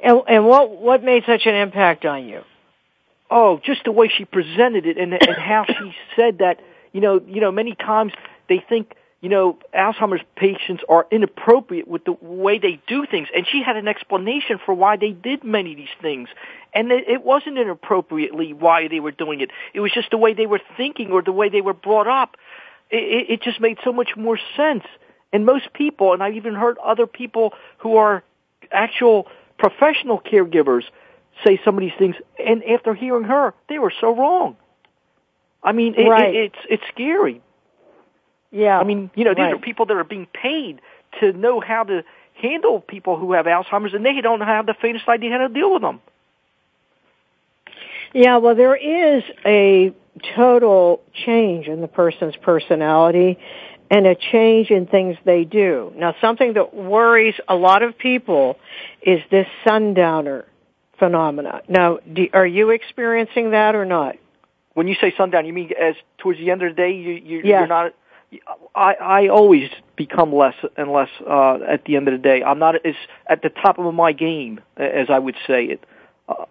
[0.03, 2.43] And, and what what made such an impact on you?
[3.31, 6.61] Oh, just the way she presented it and and how she said that.
[6.93, 8.13] You know, you know, many times
[8.49, 13.47] they think you know Alzheimer's patients are inappropriate with the way they do things, and
[13.47, 16.29] she had an explanation for why they did many of these things,
[16.75, 19.51] and it wasn't inappropriately why they were doing it.
[19.73, 22.37] It was just the way they were thinking or the way they were brought up.
[22.91, 24.85] It, it just made so much more sense.
[25.33, 28.25] And most people, and I've even heard other people who are
[28.73, 29.29] actual
[29.61, 30.83] professional caregivers
[31.45, 34.57] say some of these things, and after hearing her, they were so wrong.
[35.63, 36.35] I mean, it, right.
[36.35, 37.41] it, it's it's scary.
[38.51, 38.79] Yeah.
[38.79, 39.55] I mean, you know, these right.
[39.55, 40.81] are people that are being paid
[41.21, 42.03] to know how to
[42.35, 45.73] handle people who have Alzheimer's, and they don't have the faintest idea how to deal
[45.73, 46.01] with them.
[48.13, 49.95] Yeah, well, there is a
[50.35, 53.39] total change in the person's personality
[53.91, 55.93] and a change in things they do.
[55.97, 58.57] Now, something that worries a lot of people
[59.03, 60.47] is this sundowner
[60.99, 61.63] phenomena.
[61.69, 64.17] Now, do, are you experiencing that or not?
[64.75, 67.43] When you say sundown, you mean as towards the end of the day, you, you,
[67.45, 67.59] Yeah.
[67.61, 67.95] you're not.
[68.77, 72.45] I I always become less and less uh, at the end of the day.
[72.45, 72.95] I'm not as
[73.27, 75.85] at the top of my game, as I would say it.
[76.29, 76.45] Uh,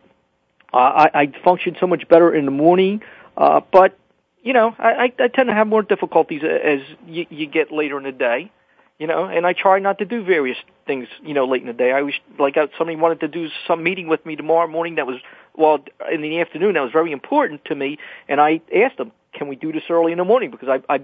[0.74, 3.02] I, I function so much better in the morning,
[3.38, 3.98] uh, but
[4.44, 8.04] you know, I, I, tend to have more difficulties as you, you get later in
[8.04, 8.52] the day.
[8.98, 11.08] You know, and I try not to do various things.
[11.24, 11.94] You know, late in the day.
[11.94, 14.96] I wish, like, uh, somebody wanted to do some meeting with me tomorrow morning.
[14.96, 15.22] That was
[15.56, 15.80] well
[16.12, 16.74] in the afternoon.
[16.74, 20.12] That was very important to me, and I asked them, "Can we do this early
[20.12, 21.00] in the morning?" Because I I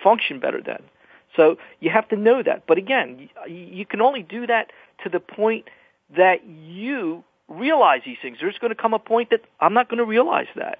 [0.00, 0.80] function better then.
[1.34, 2.64] So you have to know that.
[2.68, 4.70] But again, you can only do that
[5.02, 5.68] to the point
[6.16, 8.38] that you realize these things.
[8.40, 10.78] There's going to come a point that I'm not going to realize that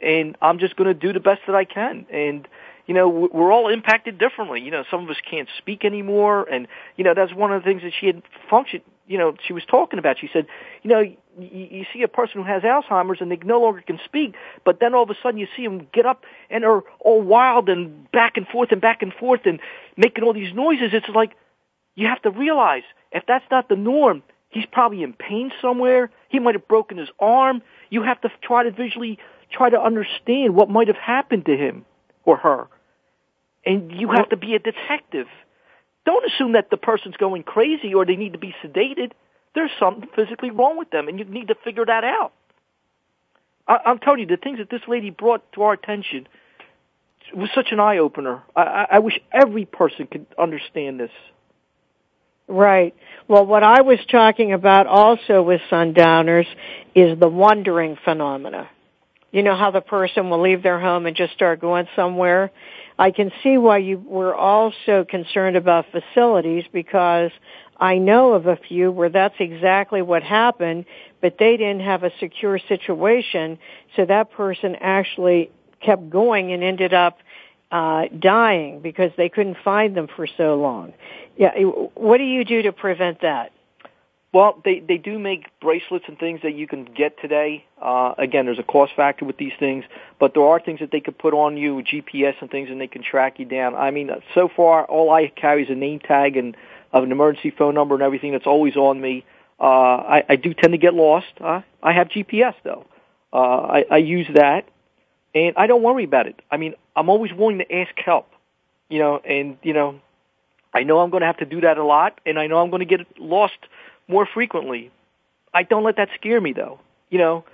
[0.00, 2.06] and I'm just going to do the best that I can.
[2.12, 2.48] And
[2.86, 4.60] you know, we're all impacted differently.
[4.60, 7.66] You know, some of us can't speak anymore, and you know that's one of the
[7.66, 8.82] things that she had functioned.
[9.08, 10.18] You know, she was talking about.
[10.20, 10.46] She said,
[10.82, 13.98] you know, you, you see a person who has Alzheimer's and they no longer can
[14.04, 14.34] speak,
[14.64, 17.68] but then all of a sudden you see them get up and are all wild
[17.68, 19.60] and back and forth and back and forth and
[19.96, 20.90] making all these noises.
[20.92, 21.32] It's like
[21.96, 26.10] you have to realize if that's not the norm, he's probably in pain somewhere.
[26.28, 27.62] He might have broken his arm.
[27.90, 29.18] You have to try to visually
[29.50, 31.84] try to understand what might have happened to him
[32.24, 32.66] or her.
[33.64, 35.26] And you have to be a detective.
[36.04, 39.12] Don't assume that the person's going crazy or they need to be sedated.
[39.54, 42.32] There's something physically wrong with them, and you need to figure that out.
[43.66, 46.28] I, I'm telling you, the things that this lady brought to our attention
[47.34, 48.42] was such an eye opener.
[48.54, 51.10] I, I, I wish every person could understand this.
[52.48, 52.94] Right.
[53.26, 56.46] Well, what I was talking about also with sundowners
[56.94, 58.68] is the wandering phenomena.
[59.32, 62.50] You know how the person will leave their home and just start going somewhere?
[62.98, 67.30] I can see why you were also concerned about facilities because
[67.78, 70.86] I know of a few where that's exactly what happened,
[71.20, 73.58] but they didn't have a secure situation,
[73.96, 75.50] so that person actually
[75.80, 77.18] kept going and ended up
[77.70, 80.94] uh, dying because they couldn't find them for so long.
[81.36, 83.52] Yeah, what do you do to prevent that?
[84.32, 87.64] Well, they they do make bracelets and things that you can get today.
[87.80, 89.84] Uh, again, there's a cost factor with these things,
[90.18, 92.86] but there are things that they could put on you, GPS and things, and they
[92.86, 93.74] can track you down.
[93.74, 96.56] I mean, so far all I carry is a name tag and
[96.92, 99.24] of an emergency phone number and everything that's always on me.
[99.58, 101.32] Uh, I, I do tend to get lost.
[101.40, 102.84] Uh, I have GPS though.
[103.32, 104.68] Uh, I, I use that,
[105.34, 106.40] and I don't worry about it.
[106.50, 108.28] I mean, I'm always willing to ask help.
[108.88, 110.00] You know, and you know,
[110.74, 112.70] I know I'm going to have to do that a lot, and I know I'm
[112.70, 113.58] going to get lost
[114.08, 114.90] more frequently.
[115.54, 116.80] I don't let that scare me though,
[117.10, 117.44] you know,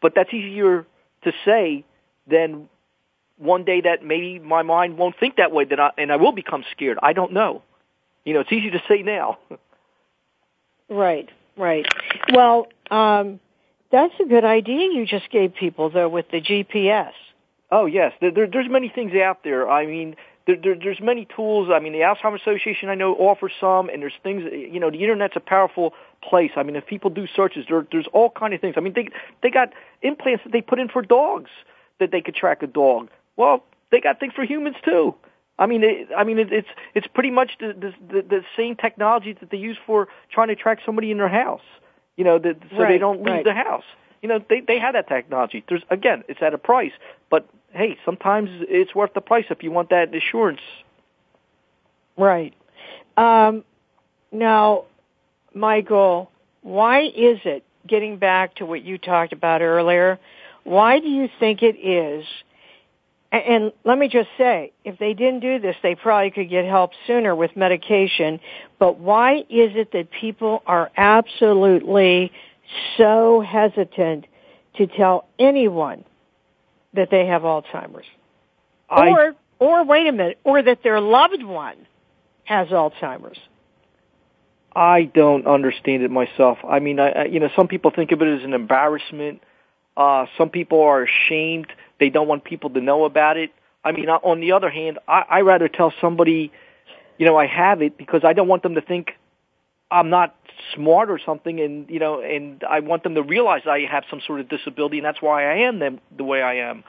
[0.00, 0.86] but that's easier
[1.24, 1.84] to say
[2.26, 2.68] than
[3.38, 6.32] one day that maybe my mind won't think that way that I, and I will
[6.32, 6.98] become scared.
[7.02, 7.62] I don't know.
[8.24, 9.38] You know, it's easy to say now.
[10.90, 11.28] Right,
[11.58, 11.84] right.
[12.32, 13.40] Well, um,
[13.90, 17.12] That's a good idea you just gave people though with the GPS.
[17.70, 19.68] Oh yes, there, there, there's many things out there.
[19.68, 20.16] I mean,
[20.48, 21.68] there, there, there's many tools.
[21.70, 24.44] I mean, the Alzheimer's Association I know offers some, and there's things.
[24.50, 25.92] You know, the internet's a powerful
[26.22, 26.52] place.
[26.56, 28.74] I mean, if people do searches, there, there's all kind of things.
[28.78, 29.10] I mean, they
[29.42, 31.50] they got implants that they put in for dogs
[32.00, 33.10] that they could track a dog.
[33.36, 35.14] Well, they got things for humans too.
[35.58, 39.34] I mean, it, I mean, it, it's it's pretty much the, the the same technology
[39.34, 41.60] that they use for trying to track somebody in their house.
[42.16, 43.44] You know, that, so right, they don't leave right.
[43.44, 43.84] the house.
[44.22, 45.62] You know, they they have that technology.
[45.68, 46.92] There's again, it's at a price,
[47.28, 50.60] but hey, sometimes it's worth the price if you want that assurance.
[52.16, 52.54] Right.
[53.16, 53.64] Um,
[54.32, 54.84] now,
[55.54, 56.30] Michael,
[56.62, 57.64] why is it?
[57.86, 60.18] Getting back to what you talked about earlier,
[60.64, 62.26] why do you think it is?
[63.32, 66.66] And, and let me just say, if they didn't do this, they probably could get
[66.66, 68.40] help sooner with medication.
[68.78, 72.30] But why is it that people are absolutely
[72.98, 74.26] so hesitant
[74.76, 76.04] to tell anyone
[76.94, 78.06] that they have Alzheimer's?
[78.88, 81.76] I- or, or wait a minute, or that their loved one
[82.44, 83.38] has Alzheimer's.
[84.74, 86.58] I don't understand it myself.
[86.66, 89.42] I mean, I, I you know, some people think of it as an embarrassment.
[89.96, 91.66] Uh, some people are ashamed.
[91.98, 93.50] They don't want people to know about it.
[93.84, 96.52] I mean, on the other hand, I, I rather tell somebody,
[97.16, 99.12] you know, I have it because I don't want them to think
[99.90, 100.34] I'm not
[100.74, 104.20] smart or something, and you know, and I want them to realize I have some
[104.26, 106.84] sort of disability, and that's why I am them the way I am.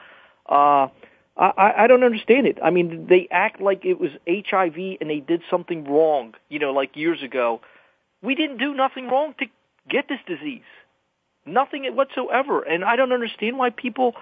[0.48, 0.88] Uh,
[1.36, 2.58] I, I don't understand it.
[2.62, 6.72] I mean, they act like it was HIV and they did something wrong, you know,
[6.72, 7.60] like years ago.
[8.22, 9.46] We didn't do nothing wrong to
[9.88, 10.62] get this disease.
[11.46, 12.62] Nothing whatsoever.
[12.62, 14.14] And I don't understand why people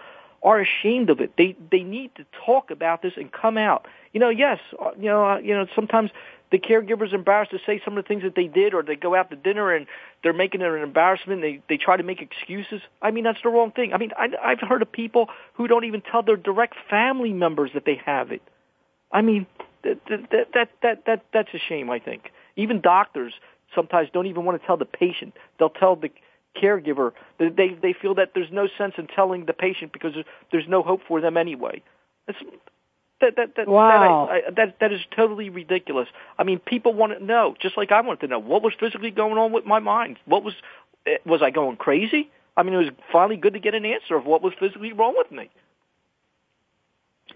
[0.43, 1.33] are ashamed of it.
[1.37, 3.87] They they need to talk about this and come out.
[4.13, 6.11] You know, yes, uh, you know, uh, you know, sometimes
[6.51, 9.15] the caregiver's embarrassed to say some of the things that they did, or they go
[9.15, 9.87] out to dinner and
[10.23, 11.43] they're making it an embarrassment.
[11.43, 12.81] They they try to make excuses.
[13.03, 13.93] I mean, that's the wrong thing.
[13.93, 17.71] I mean, I, I've heard of people who don't even tell their direct family members
[17.75, 18.43] that they have it.
[19.13, 19.47] I mean,
[19.85, 21.91] that that that that, that that's a shame.
[21.91, 23.35] I think even doctors
[23.75, 25.35] sometimes don't even want to tell the patient.
[25.59, 26.11] They'll tell the
[26.61, 27.13] caregiver.
[27.39, 30.69] They they, they feel that there's no sense in telling the patient because there's, there's
[30.69, 31.83] no hope for them anyway.
[32.27, 32.39] It's,
[33.21, 34.27] that that that, Wow.
[34.31, 36.09] that, I, that that is totally ridiculous.
[36.39, 39.11] I mean, people want to know, just like I wanted to know, what was physically
[39.11, 40.19] going on with my mind.
[40.27, 40.55] What was
[41.07, 42.31] eh, was I going crazy?
[42.57, 45.15] I mean, it was finally good to get an answer of what was physically wrong
[45.17, 45.49] with me.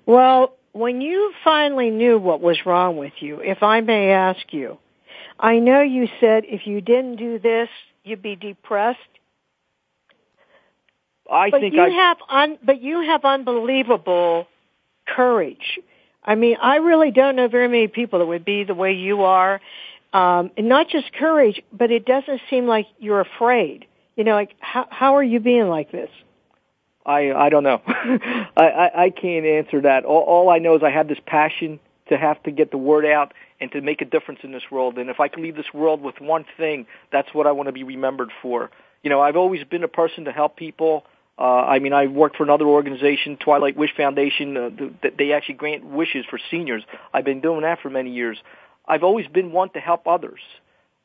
[0.07, 4.79] Well, when you finally knew what was wrong with you, if I may ask you,
[5.39, 7.69] I know you said if you didn't do this,
[8.05, 8.99] you'd be depressed.
[11.31, 14.47] I but think you I have un, but you have unbelievable
[15.17, 15.79] courage.
[16.25, 19.23] I mean, I really don't know very many people that would be the way you
[19.23, 19.61] are.
[20.13, 23.87] Um, and not just courage, but it doesn't seem like you're afraid.
[24.17, 26.11] You know, like how how are you being like this?
[27.07, 27.81] I I don't know.
[27.87, 30.05] I, I I can't answer that.
[30.05, 33.07] All, all I know is I have this passion to have to get the word
[33.07, 34.99] out and to make a difference in this world.
[34.99, 37.73] And if I can leave this world with one thing, that's what I want to
[37.73, 38.71] be remembered for.
[39.03, 41.05] You know, I've always been a person to help people.
[41.39, 44.57] Uh, I mean, I worked for another organization, Twilight Wish Foundation.
[44.57, 44.71] Uh,
[45.01, 46.85] th- they actually grant wishes for seniors.
[47.13, 48.39] I've been doing that for many years.
[48.87, 50.41] I've always been one to help others.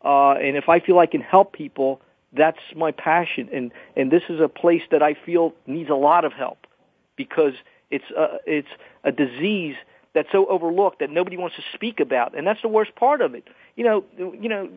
[0.03, 2.01] Uh, and if I feel I can help people,
[2.33, 3.49] that's my passion.
[3.53, 6.67] And, and this is a place that I feel needs a lot of help
[7.15, 7.53] because
[7.89, 8.67] it's, uh, it's
[9.03, 9.75] a disease
[10.13, 12.37] that's so overlooked that nobody wants to speak about.
[12.37, 13.45] And that's the worst part of it.
[13.75, 14.69] You know, you know,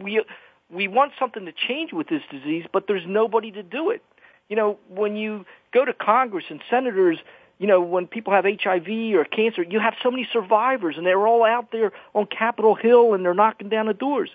[0.00, 0.22] we,
[0.70, 4.02] we want something to change with this disease, but there's nobody to do it.
[4.48, 7.18] You know, when you go to Congress and senators,
[7.58, 11.26] you know, when people have HIV or cancer, you have so many survivors and they're
[11.26, 14.30] all out there on Capitol Hill and they're knocking down the doors.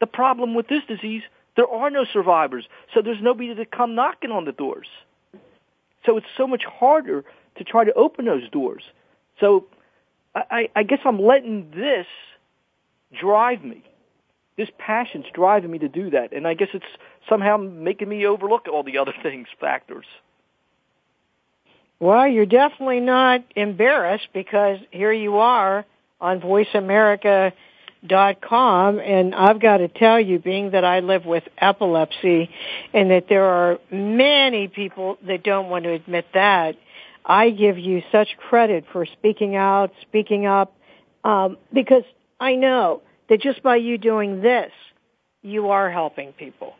[0.00, 1.22] The problem with this disease,
[1.56, 4.88] there are no survivors, so there's nobody to come knocking on the doors.
[6.06, 7.24] So it's so much harder
[7.56, 8.82] to try to open those doors.
[9.38, 9.66] So
[10.34, 12.06] I, I guess I'm letting this
[13.20, 13.84] drive me.
[14.56, 16.84] This passion's driving me to do that, and I guess it's
[17.28, 20.06] somehow making me overlook all the other things, factors.
[22.02, 25.84] Well, you're definitely not embarrassed because here you are
[26.20, 32.50] on voiceamerica.com and I've got to tell you being that I live with epilepsy
[32.92, 36.74] and that there are many people that don't want to admit that,
[37.24, 40.74] I give you such credit for speaking out, speaking up,
[41.22, 42.02] um, because
[42.40, 43.02] I know
[43.32, 44.70] that just by you doing this,
[45.40, 46.74] you are helping people.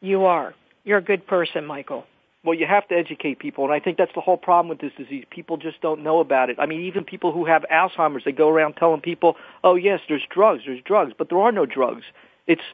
[0.00, 0.52] You are.
[0.82, 2.04] You're a good person, Michael.
[2.42, 4.90] Well, you have to educate people, and I think that's the whole problem with this
[4.98, 5.24] disease.
[5.30, 6.56] People just don't know about it.
[6.58, 10.26] I mean, even people who have Alzheimer's, they go around telling people, "Oh, yes, there's
[10.28, 12.02] drugs, there's drugs," but there are no drugs.
[12.48, 12.64] It's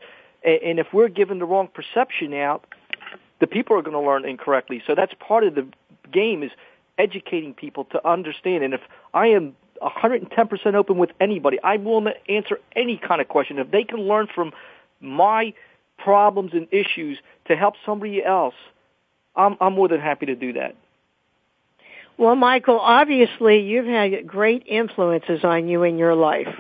[0.42, 2.64] and if we're given the wrong perception out,
[3.40, 4.82] the people are going to learn incorrectly.
[4.86, 5.66] So that's part of the
[6.10, 6.50] game is
[6.96, 8.64] educating people to understand.
[8.64, 8.80] And if
[9.12, 13.58] I am 110% open with anybody, I'm willing to answer any kind of question.
[13.58, 14.52] If they can learn from
[15.00, 15.54] my
[15.98, 17.18] problems and issues
[17.48, 18.54] to help somebody else,
[19.34, 20.76] I'm, I'm more than happy to do that.
[22.18, 26.54] Well, Michael, obviously you've had great influences on you in your life.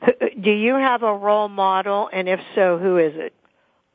[0.40, 3.34] Do you have a role model, and if so, who is it?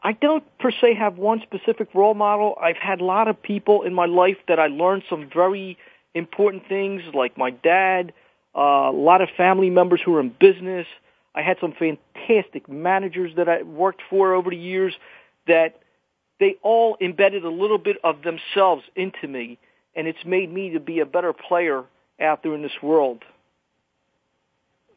[0.04, 2.56] I don't per se have one specific role model.
[2.62, 5.78] I've had a lot of people in my life that I learned some very
[6.14, 8.14] important things, like my dad,
[8.56, 10.88] a lot of family members who are in business.
[11.36, 14.94] I had some fantastic managers that I worked for over the years
[15.48, 15.80] that
[16.40, 19.58] they all embedded a little bit of themselves into me,
[19.96, 21.84] and it's made me to be a better player
[22.20, 23.24] out there in this world.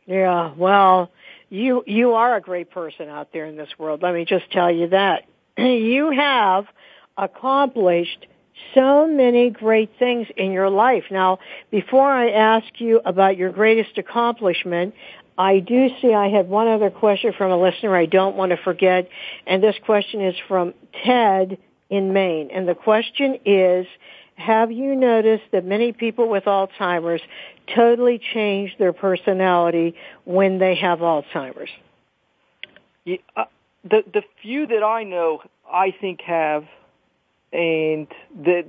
[0.06, 1.10] Yeah, well,
[1.50, 4.02] you you are a great person out there in this world.
[4.02, 5.24] Let me just tell you that.
[5.56, 6.64] You have
[7.18, 8.26] accomplished
[8.74, 11.04] so many great things in your life.
[11.10, 11.38] Now,
[11.70, 14.94] before I ask you about your greatest accomplishment,
[15.36, 18.58] I do see I had one other question from a listener I don't want to
[18.58, 19.08] forget,
[19.46, 21.58] and this question is from Ted
[21.88, 22.50] in Maine.
[22.52, 23.86] And the question is,
[24.36, 27.22] have you noticed that many people with Alzheimer's
[27.74, 29.94] totally change their personality
[30.24, 31.70] when they have Alzheimer's?
[33.04, 33.44] Yeah, uh,
[33.84, 36.64] the the few that I know, I think have,
[37.52, 38.06] and
[38.44, 38.66] that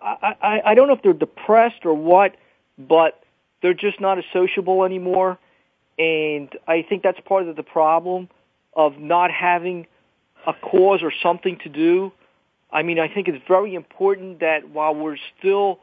[0.00, 2.36] I, I I don't know if they're depressed or what,
[2.78, 3.22] but
[3.60, 5.38] they're just not as sociable anymore,
[5.98, 8.28] and I think that's part of the problem
[8.74, 9.86] of not having
[10.46, 12.12] a cause or something to do.
[12.72, 15.78] I mean, I think it's very important that while we're still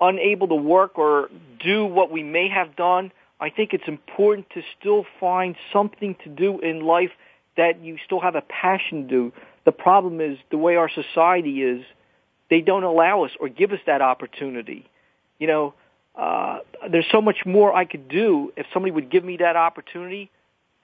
[0.00, 4.62] unable to work or do what we may have done, I think it's important to
[4.78, 7.10] still find something to do in life
[7.56, 9.32] that you still have a passion to do.
[9.64, 11.84] The problem is the way our society is,
[12.50, 14.88] they don't allow us or give us that opportunity.
[15.38, 15.74] You know,
[16.14, 16.58] uh,
[16.90, 20.30] there's so much more I could do if somebody would give me that opportunity,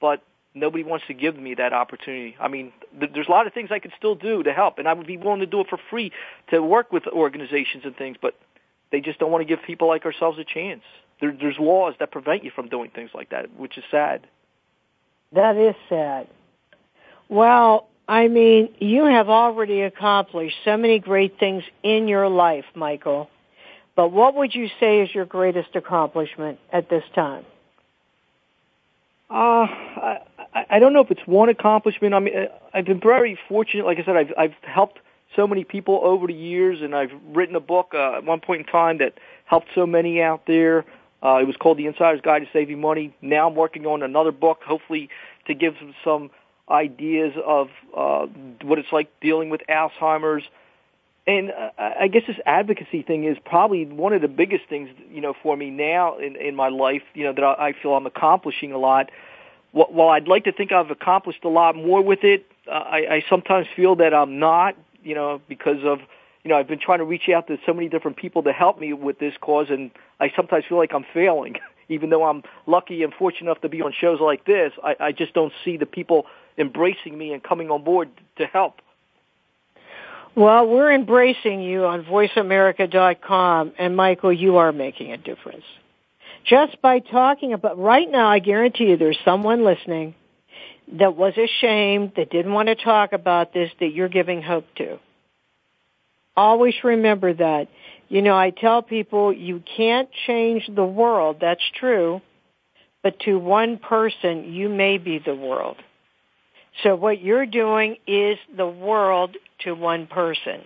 [0.01, 0.23] but
[0.55, 2.37] nobody wants to give me that opportunity.
[2.41, 4.89] I mean, th- there's a lot of things I could still do to help, and
[4.89, 6.11] I would be willing to do it for free
[6.51, 8.35] to work with organizations and things, but
[8.91, 10.83] they just don't want to give people like ourselves a chance.
[11.21, 14.27] There, there's laws that prevent you from doing things like that, which is sad.
[15.33, 16.27] That is sad.
[17.29, 23.31] Well, I mean, you have already accomplished so many great things in your life, Michael.
[23.95, 27.45] But what would you say is your greatest accomplishment at this time?
[29.31, 30.19] Uh, I,
[30.71, 32.13] I don't know if it's one accomplishment.
[32.13, 33.87] I mean, I've been very fortunate.
[33.87, 34.99] Like I said, I've, I've helped
[35.37, 38.63] so many people over the years, and I've written a book uh, at one point
[38.63, 40.85] in time that helped so many out there.
[41.23, 43.15] Uh, it was called The Insider's Guide to Saving Money.
[43.23, 45.11] Now I'm working on another book, hopefully
[45.47, 46.31] to give some
[46.71, 48.27] ideas of uh,
[48.63, 50.45] what it's like dealing with Alzheimer's.
[51.27, 55.21] And uh, I guess this advocacy thing is probably one of the biggest things, you
[55.21, 58.07] know, for me now in, in my life, you know, that I, I feel I'm
[58.07, 59.11] accomplishing a lot.
[59.73, 63.25] While I'd like to think I've accomplished a lot more with it, uh, I, I
[63.29, 66.01] sometimes feel that I'm not you know, because of,
[66.45, 68.79] you know, I've been trying to reach out to so many different people to help
[68.79, 71.57] me with this cause, and I sometimes feel like I'm failing.
[71.89, 75.13] Even though I'm lucky and fortunate enough to be on shows like this, I, I
[75.13, 76.27] just don't see the people
[76.59, 78.81] embracing me and coming on board to help.
[80.37, 85.65] Well, we're embracing you on VoiceAmerica.com, and Michael, you are making a difference.
[86.45, 90.15] Just by talking about, right now, I guarantee you there's someone listening
[90.99, 94.99] that was ashamed, that didn't want to talk about this, that you're giving hope to.
[96.37, 97.69] Always remember that.
[98.09, 102.21] You know, I tell people you can't change the world, that's true,
[103.03, 105.77] but to one person, you may be the world.
[106.83, 110.63] So what you're doing is the world to one person.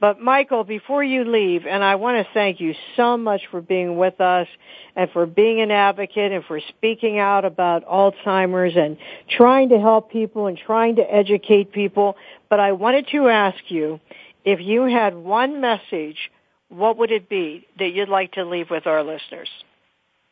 [0.00, 3.96] But Michael, before you leave, and I want to thank you so much for being
[3.96, 4.48] with us
[4.96, 8.96] and for being an advocate and for speaking out about Alzheimer's and
[9.28, 12.16] trying to help people and trying to educate people.
[12.48, 14.00] But I wanted to ask you,
[14.44, 16.30] if you had one message,
[16.70, 19.50] what would it be that you'd like to leave with our listeners?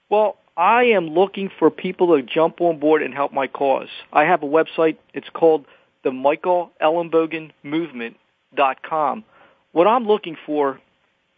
[0.09, 3.89] Well, I am looking for people to jump on board and help my cause.
[4.13, 4.99] I have a website.
[5.15, 5.65] It's called
[6.05, 9.25] the Michael Ellenbogen Movement.com
[9.73, 10.81] what I'm looking for,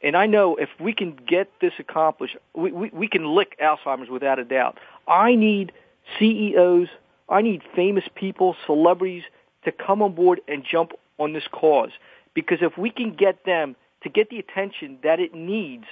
[0.03, 4.09] and I know if we can get this accomplished, we, we, we can lick Alzheimer's
[4.09, 4.79] without a doubt.
[5.07, 5.73] I need
[6.19, 6.89] CEOs,
[7.29, 9.25] I need famous people, celebrities
[9.65, 11.91] to come on board and jump on this cause.
[12.35, 15.85] Because if we can get them to get the attention that it needs,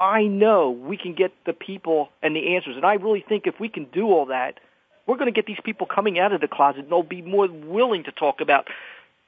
[0.00, 2.76] I know we can get the people and the answers.
[2.76, 4.58] And I really think if we can do all that,
[5.06, 7.46] we're going to get these people coming out of the closet and they'll be more
[7.48, 8.68] willing to talk about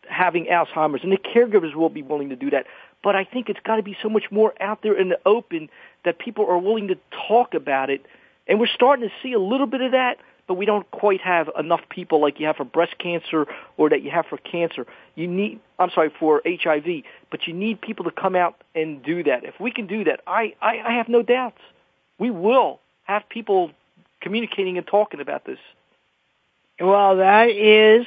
[0.09, 2.67] having Alzheimer's, and the caregivers will be willing to do that.
[3.03, 5.69] But I think it's got to be so much more out there in the open
[6.05, 6.97] that people are willing to
[7.29, 8.05] talk about it.
[8.47, 11.49] And we're starting to see a little bit of that, but we don't quite have
[11.59, 14.87] enough people like you have for breast cancer or that you have for cancer.
[15.15, 19.23] You need, I'm sorry, for HIV, but you need people to come out and do
[19.25, 19.45] that.
[19.45, 21.61] If we can do that, I, I, I have no doubts.
[22.19, 23.71] We will have people
[24.21, 25.59] communicating and talking about this.
[26.81, 28.07] Well, that is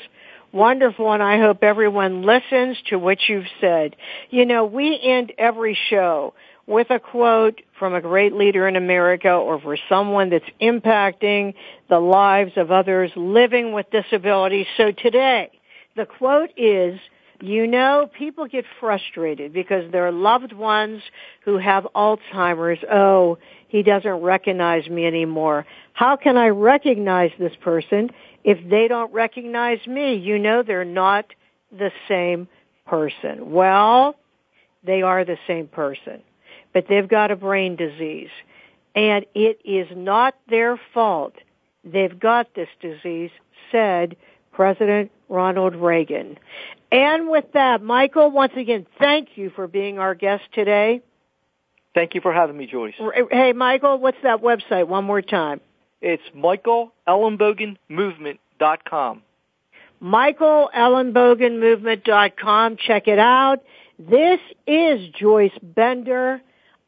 [0.51, 3.95] wonderful, and I hope everyone listens to what you've said.
[4.29, 6.33] You know, we end every show
[6.67, 11.53] with a quote from a great leader in America or for someone that's impacting
[11.89, 14.65] the lives of others living with disabilities.
[14.77, 15.51] So today,
[15.95, 16.99] the quote is,
[17.41, 21.03] you know, people get frustrated because their loved ones
[21.43, 23.37] who have Alzheimer's, oh,
[23.67, 25.65] he doesn't recognize me anymore.
[25.93, 28.09] How can I recognize this person
[28.43, 30.15] if they don't recognize me?
[30.15, 31.25] You know they're not
[31.71, 32.47] the same
[32.87, 33.51] person.
[33.51, 34.15] Well,
[34.83, 36.21] they are the same person
[36.75, 38.27] but they've got a brain disease.
[38.93, 41.33] And it is not their fault.
[41.85, 43.31] They've got this disease,
[43.71, 44.17] said
[44.51, 46.37] President Ronald Reagan.
[46.91, 50.99] And with that, Michael, once again, thank you for being our guest today.
[51.93, 52.95] Thank you for having me, Joyce.
[53.31, 54.89] Hey, Michael, what's that website?
[54.89, 55.61] One more time.
[56.01, 59.21] It's michaelellenbogenmovement.com.
[60.03, 62.77] michaelellenbogenmovement.com.
[62.85, 63.63] Check it out.
[63.97, 66.41] This is Joyce Bender.